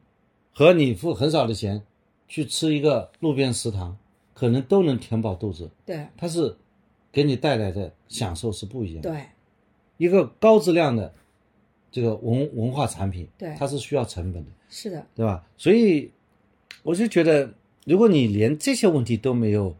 [0.52, 1.80] 和你付很少的钱
[2.26, 3.96] 去吃一个路边食堂，
[4.38, 5.68] 可能都能填饱肚子。
[5.84, 6.56] 对它是
[7.10, 9.10] 给你带来的享受是不一样的。
[9.10, 9.20] 对
[9.96, 11.12] 一个高质量的
[11.90, 15.44] 这个文文化产品，对它是需要成本的，是的，对吧？
[15.56, 16.08] 所以
[16.84, 17.52] 我就觉得，
[17.84, 19.74] 如果你连这些问题都没有，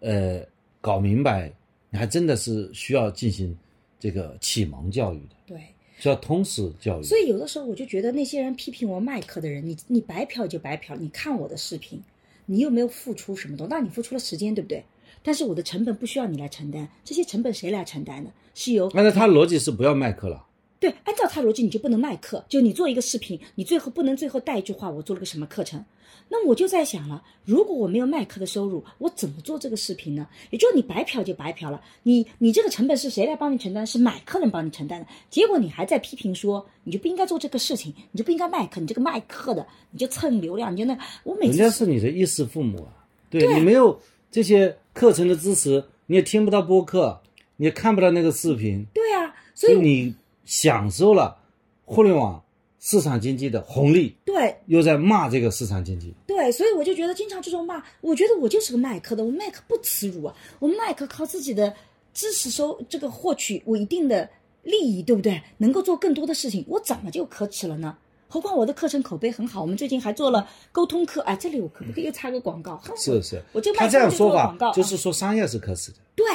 [0.00, 0.42] 呃，
[0.80, 1.52] 搞明白，
[1.90, 3.54] 你还真的是需要进行
[4.00, 5.60] 这个启蒙教育的，对。
[5.98, 7.02] 需要通识教育。
[7.04, 12.02] 所以有的时候我就觉得那些人批评我卖课的人，你你白嫖就白嫖，你看我的视频，
[12.46, 14.84] 你又没有付出什么东西，那你付出了时间，对不对？
[15.22, 18.30] 但是我的成本不需要你来承担，这些成本谁来承担呢？
[18.54, 20.46] 是由按照他逻辑是不要卖课了，
[20.80, 22.44] 对，按照他逻辑，你就不能卖课。
[22.48, 25.84] 就你做一个视频，你最后不能最后带一句话，我做了个什么课程？
[26.34, 30.26] 那我就在想了，如果我没有卖课的收入，我怎么做这个视频呢？
[30.48, 33.84] 也就是你白嫖就白嫖了，你你这个成本是谁来帮你承担？
[33.84, 35.06] 是买课人帮你承担的。
[35.28, 44.00] 结果你还在批评说，你就不应该做这个事情，你就不应该卖课，你这个卖课的，你就蹭流量，你就那我每次人家是你的衣食父母啊，对你没有
[44.30, 47.20] 这些课程的支持，你也听不到播客，
[47.58, 50.14] 你也看不到那个视频，对啊，所以所以你
[50.46, 51.36] 享受了
[51.84, 52.42] 互联网
[52.84, 56.12] 市场经济的红利，对又在骂这个市场经济。
[56.26, 61.72] 对，所以我就觉得经常这种骂，我觉得我就是个卖课的，我卖课不耻辱啊，我卖课靠自己的
[62.12, 64.28] 知识收这个获取我一定的
[64.64, 65.40] 利益，对不对？
[65.58, 67.96] 能够做更多的事情，我怎么就可耻了呢？
[68.26, 72.82] 何况我的课程口碑很好，我们最近还做了沟通课，哎，这里我可不可以又插个广告？
[72.96, 75.98] 是是，我就卖他这样说吧，就是说商业是可耻的。
[76.16, 76.26] 对，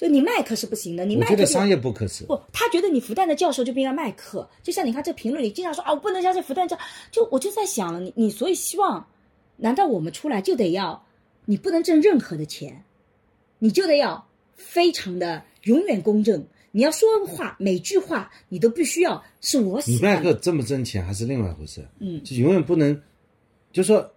[0.00, 2.24] 就你卖课是不行的，你我卖课就觉得商业不可耻。
[2.24, 6.78] 不，他觉得你复旦的教授就不应该卖课，就像你看这评论里经常说啊，我不能相信复旦教，
[7.10, 9.06] 就我就在想了，你你所以希望，
[9.58, 11.04] 难道我们出来就得要，
[11.44, 12.82] 你不能挣任何的钱，
[13.58, 22.98] 你就得要非常的永远公正，你要说话每句话你都必须要是我你卖喜欢的，课挣不挣钱还是另外一回事，嗯就永远不能，
[23.70, 24.10] 就说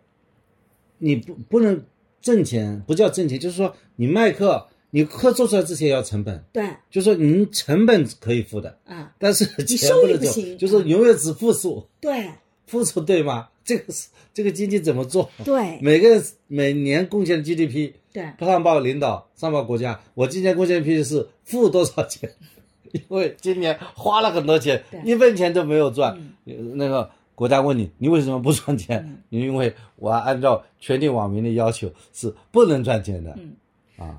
[0.97, 1.84] 你不不能
[2.22, 4.65] 挣钱，不叫挣钱，就是说你卖课，
[4.95, 12.30] 你课做出来之前要成本，对就是说你成本可以付的，啊，但是你收钱不能做益不行，就是永远只付出，对
[12.68, 13.49] 付出对吗？
[13.65, 15.32] 这个是这个经济怎么做？
[15.44, 22.30] 对每个人每年贡献的 GDP，对上报领导，上报国家，我今年贡献 GDP 是负多少钱？
[22.94, 26.15] 因为今年花了很多钱，一分钱都没有赚。
[26.45, 29.03] 那个国家问你，你为什么不赚钱？
[29.07, 33.34] 嗯因为我按照全体网民的要求是不能赚钱的。
[33.40, 33.56] 嗯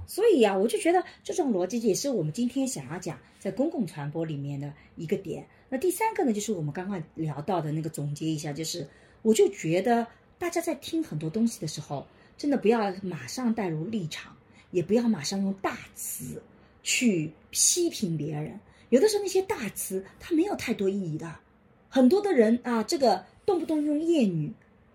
[0.06, 5.46] 所以呀、我就觉得这种逻辑也是我们今天想要讲在公共传播里面的一个点。
[5.68, 8.86] 那第三个呢，就是我们刚刚聊到的那个总结一下，就是
[9.22, 10.06] 我就觉得
[10.38, 12.06] 大家在听很多东西的时候，
[12.36, 14.36] 真的不要马上带入立场，
[14.70, 16.40] 也不要马上用大词
[16.82, 18.60] 去批评别人。
[18.90, 21.34] 有的时候那些大词它没有太多意义的，
[21.88, 24.52] 很多的人啊，这个动不动用厌女，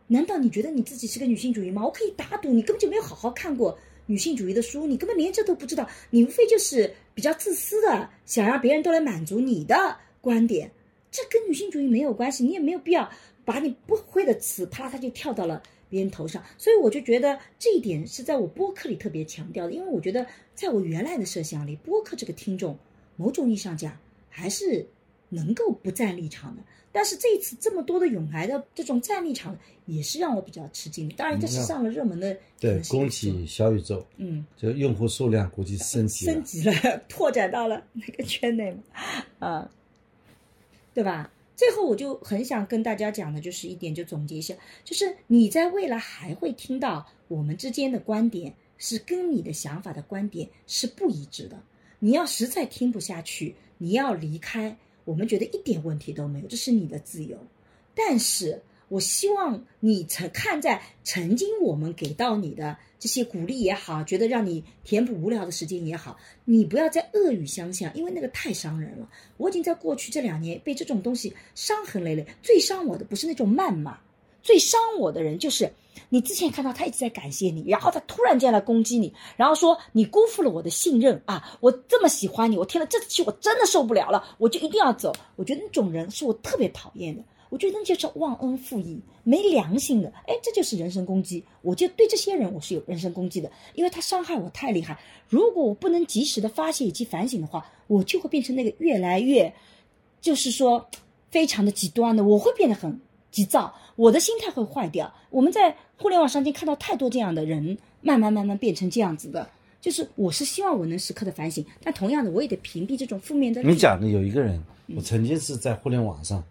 [0.08, 1.84] 难道你觉得你自己是个女性主义吗？
[1.84, 3.78] 我可以打赌，你根本就没有好好看过
[4.10, 10.72] 女性主义的书，你根本连这都不知道，你无非就是比较自私的，想让别人都来满足你的观点，
[11.12, 13.08] 这跟女性主义没有关系，你也没有必要
[13.46, 16.44] 把你不会的词啪啦，它就跳到了别人头上。
[16.58, 20.26] 所以我就觉得这一点是在我播客里特别强调的，因为我觉得
[20.56, 22.76] 在我原来的设想里，播客这个听众，
[23.16, 23.96] 某种意义上讲
[24.28, 24.84] 还是
[25.30, 26.62] 能够不站立场的。
[26.92, 31.08] 但是这一次这么多的涌来的这种站立场，也是让我比较吃惊。
[31.10, 36.44] 当然，这是上了热门的对，恭喜小宇宙，嗯，就用户数量估计升级了升。
[36.44, 36.74] 级了，
[37.08, 38.82] 拓展到了那个圈内嘛，
[39.38, 39.72] 啊，
[40.94, 41.32] 对吧？
[41.56, 51.62] 最后我就很想跟大家讲的就是一点，就总结一下，就是你在未来还会听到我们之间的观点是跟你的想法的观点是不一致的。
[52.00, 54.76] 你要实在听不下去，你要离开，
[55.10, 57.36] 我们觉得一点问题都没有，这是你的自由。
[57.96, 66.16] 但是我希望你曾看在曾经我们给到你的这些鼓励也好，觉得让你填补无聊的时间也好，
[66.46, 69.10] 你不要再恶语相向，因为那个太伤人了。
[69.38, 72.24] 我已经在过去这两年被这种东西伤痕累累。
[72.44, 73.98] 最伤我的不是那种谩骂，
[74.42, 75.72] 最伤我的人就是
[76.10, 81.58] 你之前看到他一直在感谢你，然后他突然间来攻击你，然后说你辜负了我的信任啊！
[81.60, 85.14] 我这么喜欢你，我听了这期我真的受不了了，我就一定要走。
[85.36, 87.24] 我觉得那种人是我特别讨厌的。
[87.50, 90.14] 我觉得那就是忘恩负义、没良心的。
[90.28, 91.44] 哎，这就是人身攻击。
[91.64, 95.00] 我就对这些人我是有人身攻击的，因为他伤害我太厉害。
[95.28, 99.52] 如果我不能及时的发泄以及反省的话，我就会变成那个越来越，
[100.22, 100.88] 就是说
[101.32, 103.02] 非常的极端的，我会变得很
[103.32, 105.14] 急躁，我的心态会坏掉。
[105.30, 109.50] 我们在互联网上已经看到太多这样的人，慢慢慢慢变成这样子的。
[109.82, 113.64] 就是我是希望我能时刻的反省，但同样的我也得屏蔽这种负面的。
[113.64, 114.62] 你讲的有一个人，
[114.96, 116.44] 我曾经是在互联网上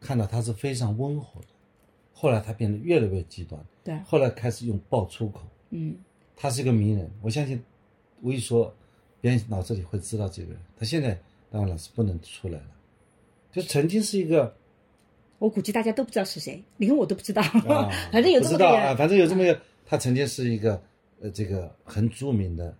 [0.00, 1.46] 看到他是非常温和的，
[2.14, 5.40] 后来他变得越来越极端，对，后来开始用爆粗口。
[5.70, 5.94] 嗯，
[6.34, 7.62] 他是一个名人，我相信
[8.22, 8.74] 我一说，
[9.20, 10.58] 别人脑子里会知道这个人。
[10.78, 11.18] 他现在
[11.50, 12.66] 当然了是不能出来了，
[13.52, 14.56] 就曾经是一个，
[15.44, 18.82] 我估计大家都不知道是谁，连我都不知道，啊 反正有这么个人。
[18.82, 20.82] 啊，反正有这么一个，他曾经是一个
[21.20, 22.74] 呃这个很著名的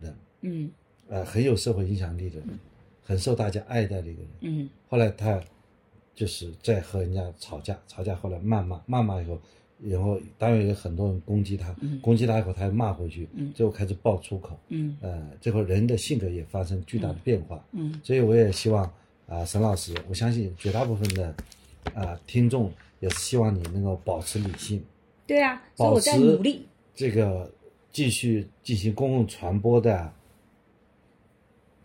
[0.00, 0.70] 人，嗯。
[1.08, 2.58] 呃很有社会影响力的人，
[3.04, 4.30] 很受大家爱戴的一个人。
[4.40, 4.68] 嗯。
[4.88, 5.40] 后来他
[6.12, 9.40] 就是在和人家吵架，吵架后来谩骂，谩骂以后，
[9.78, 14.96] 然后当然有很多人攻击他，攻击他以后他又骂回去，最后开始爆粗口，嗯。
[15.00, 18.00] 呃，最后人的性格也发生巨大的变化，嗯。
[18.02, 18.90] 所以我也希望
[19.28, 21.34] 啊、沈老师，我相信绝大部分的
[21.94, 24.82] 啊、听众也是希望你能够保持理性，
[25.26, 26.66] 对啊，所以保我在持努力。
[26.94, 27.50] 这个
[27.90, 30.12] 继续进行公共传播的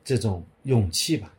[0.04, 1.34] 这种勇气吧。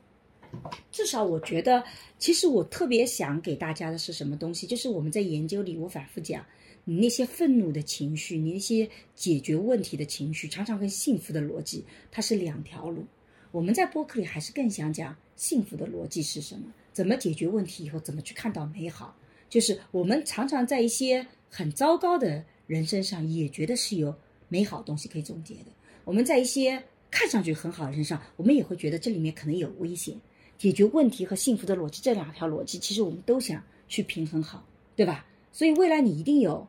[0.91, 1.85] 至少我觉得，
[2.19, 4.67] 其实我特别想给大家的是什么东西？
[4.67, 6.45] 就是我们在研究里，我反复讲，
[6.85, 13.05] 你那些愤怒的情绪，你那些解决问题的情绪，常常跟幸福的逻辑，它是两条路。
[13.51, 16.63] 我们在播客里还是更想讲幸福的逻辑是什么，
[16.99, 19.17] 怎么解决问题以后，怎么去看到美好。
[19.49, 24.13] 就是我们常常在一些很糟糕的人身上，也觉得是有
[24.49, 25.67] 美好东西可以总结的。
[26.05, 30.13] 我们在一些看上去很好的人身上，我们也会觉得这里面可能有危险。
[30.59, 34.67] 解决问题和幸福的逻辑这两条逻辑，其实我们都想去平衡好，
[34.97, 35.25] 对吧？
[35.53, 36.67] 所以未来你一定有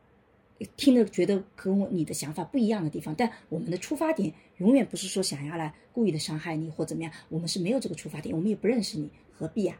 [0.76, 9.76] 听着觉得跟我你的想法不一样的地方，但我们的出发点永远不是说想要来故意的伤害你或怎么样，我们是没有这个出发点，我们也不认识你，何必呀、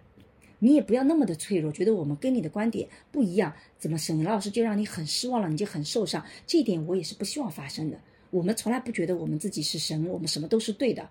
[0.61, 7.99] 你也不要那么的脆弱，觉得我们跟你的观点不一样，怎么沈老师就让你很失望了，你就很受伤，这一点我也是不希望发生的。
[8.31, 11.09] 我们从来不觉得我们自己是神，我们什么都是对的。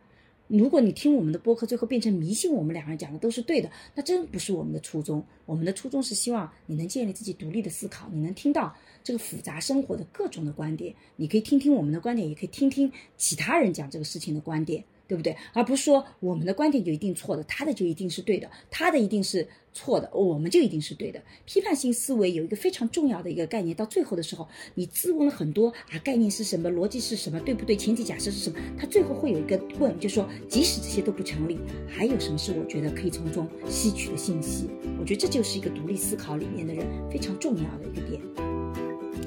[0.47, 5.23] 如果你听我们的播客，最后变成迷信我们两个人讲的都是对的，那真不是我们的初衷。
[5.45, 14.83] 我们的初衷是希望你能建立自己独立的思考，你能听到这个复杂生活的各种的观点，你可以听听我们的观点，也可以听听其他人讲这个事情的观点。
[15.09, 15.35] 对不对？
[15.53, 21.19] 而不是说我们的观点就一定错的，他的就一定是对的，他的一定是错的，我们就一定是对的。
[21.47, 27.75] 批判性思维有一个非常重要的一个概念，到最后的时候，你自问了很多啊，概念是什么，逻辑是什么，对不对？
[27.75, 28.59] 前提假设是什么？
[28.77, 31.57] 他最后会有一个问，就说即使这些都不成立，
[31.87, 34.69] 还有什么是我觉得可以从中吸取的信息？
[34.99, 38.21] 我觉得这就是一个独立思考里面的人非常重要的一个点。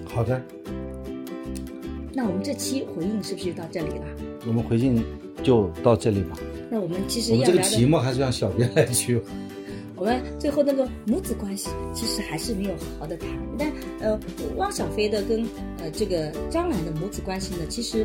[0.04, 0.40] 好的，
[2.12, 4.06] 那我们这期回应是不是就到这里了？
[4.46, 5.02] 我们回应
[5.42, 6.38] 就到这里吧。
[6.70, 9.20] 那我们其实我们这个题目还是让小编来去。
[9.96, 13.28] 我们最后那个母子关系其实还是没有好好的谈。
[13.56, 13.70] 但
[14.00, 14.18] 呃，
[14.56, 15.46] 汪小菲的跟
[15.78, 18.04] 呃这个张兰的母子关系呢，其实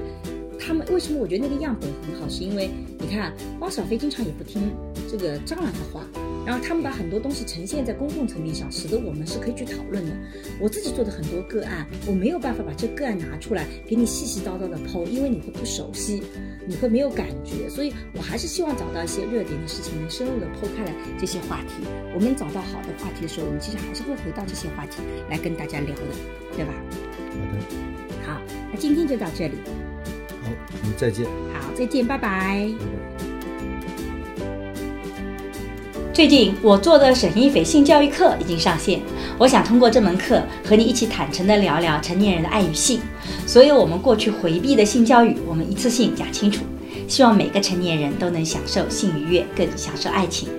[0.60, 2.70] 他们为什么我觉得那个样本很好，是因为
[3.00, 4.62] 你看汪小菲经常也不听
[5.10, 6.06] 这个张兰的话。
[6.46, 10.16] 然后他们把很多东西呈现在公共层面上，使得我们是可以去讨论的。
[10.62, 16.24] 我自己做的很多个案，我没有办法把这个个案拿出来给你细细叨叨的剖，因为你会不熟悉，
[16.70, 21.88] 你会没有感觉，所以我还是希望找到一些热点的事情，能深入的剖开来这些话题。
[22.14, 26.02] 我们找到好的话题的时候，我们其实还是会回到这些话题来跟大家聊的，
[26.58, 26.74] 对吧？
[27.32, 28.42] 好的，好，
[28.74, 29.56] 那今天就到这里，
[30.44, 30.50] 好，
[30.84, 31.26] 我们再见。
[31.54, 32.70] 好，再见，拜拜。
[36.14, 39.00] 最近我做的沈一斐性教育课已经上线，
[39.38, 43.00] 我想通过这门课和你一起坦诚地聊聊成年人的爱与性，
[43.48, 46.66] 所有我们过去回避的性教育，我们一次性讲清楚。
[47.08, 50.50] 希望每个成年人都能享受性愉悦，更享受爱情。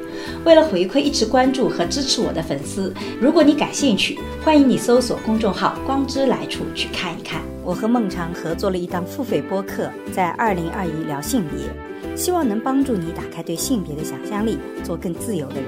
[0.43, 7.43] 为了回馈一直关注和支持我的粉丝，如果你感兴趣，欢迎你搜索公众号“光之来处”去看一看。
[7.63, 12.17] 我和孟尝合作了一档付费播客，在二零二一聊性别。
[12.17, 15.67] 希望能帮助你打开对性别的想象力，做更自由的人。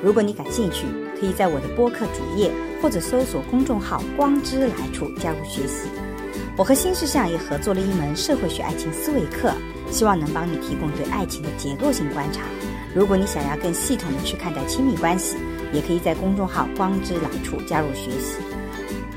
[0.00, 0.86] 如果你感兴趣，
[1.18, 5.88] 可以在我的播客主页或者搜索公众号“光之来处”加入学习。
[6.56, 9.52] 我和新事项也合作了一门社会学爱情思维课，
[9.90, 12.42] 希望能帮你提供对爱情的结构性观察。
[12.94, 15.36] 如果你想要更系统的去看待亲密关系，
[15.72, 18.36] 也可以在公众号“光之来处”加入学习。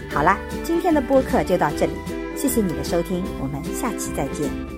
[0.09, 1.91] 好啦，今天的播客就到这里，
[2.37, 4.74] 谢谢你的收听，我们下期再见。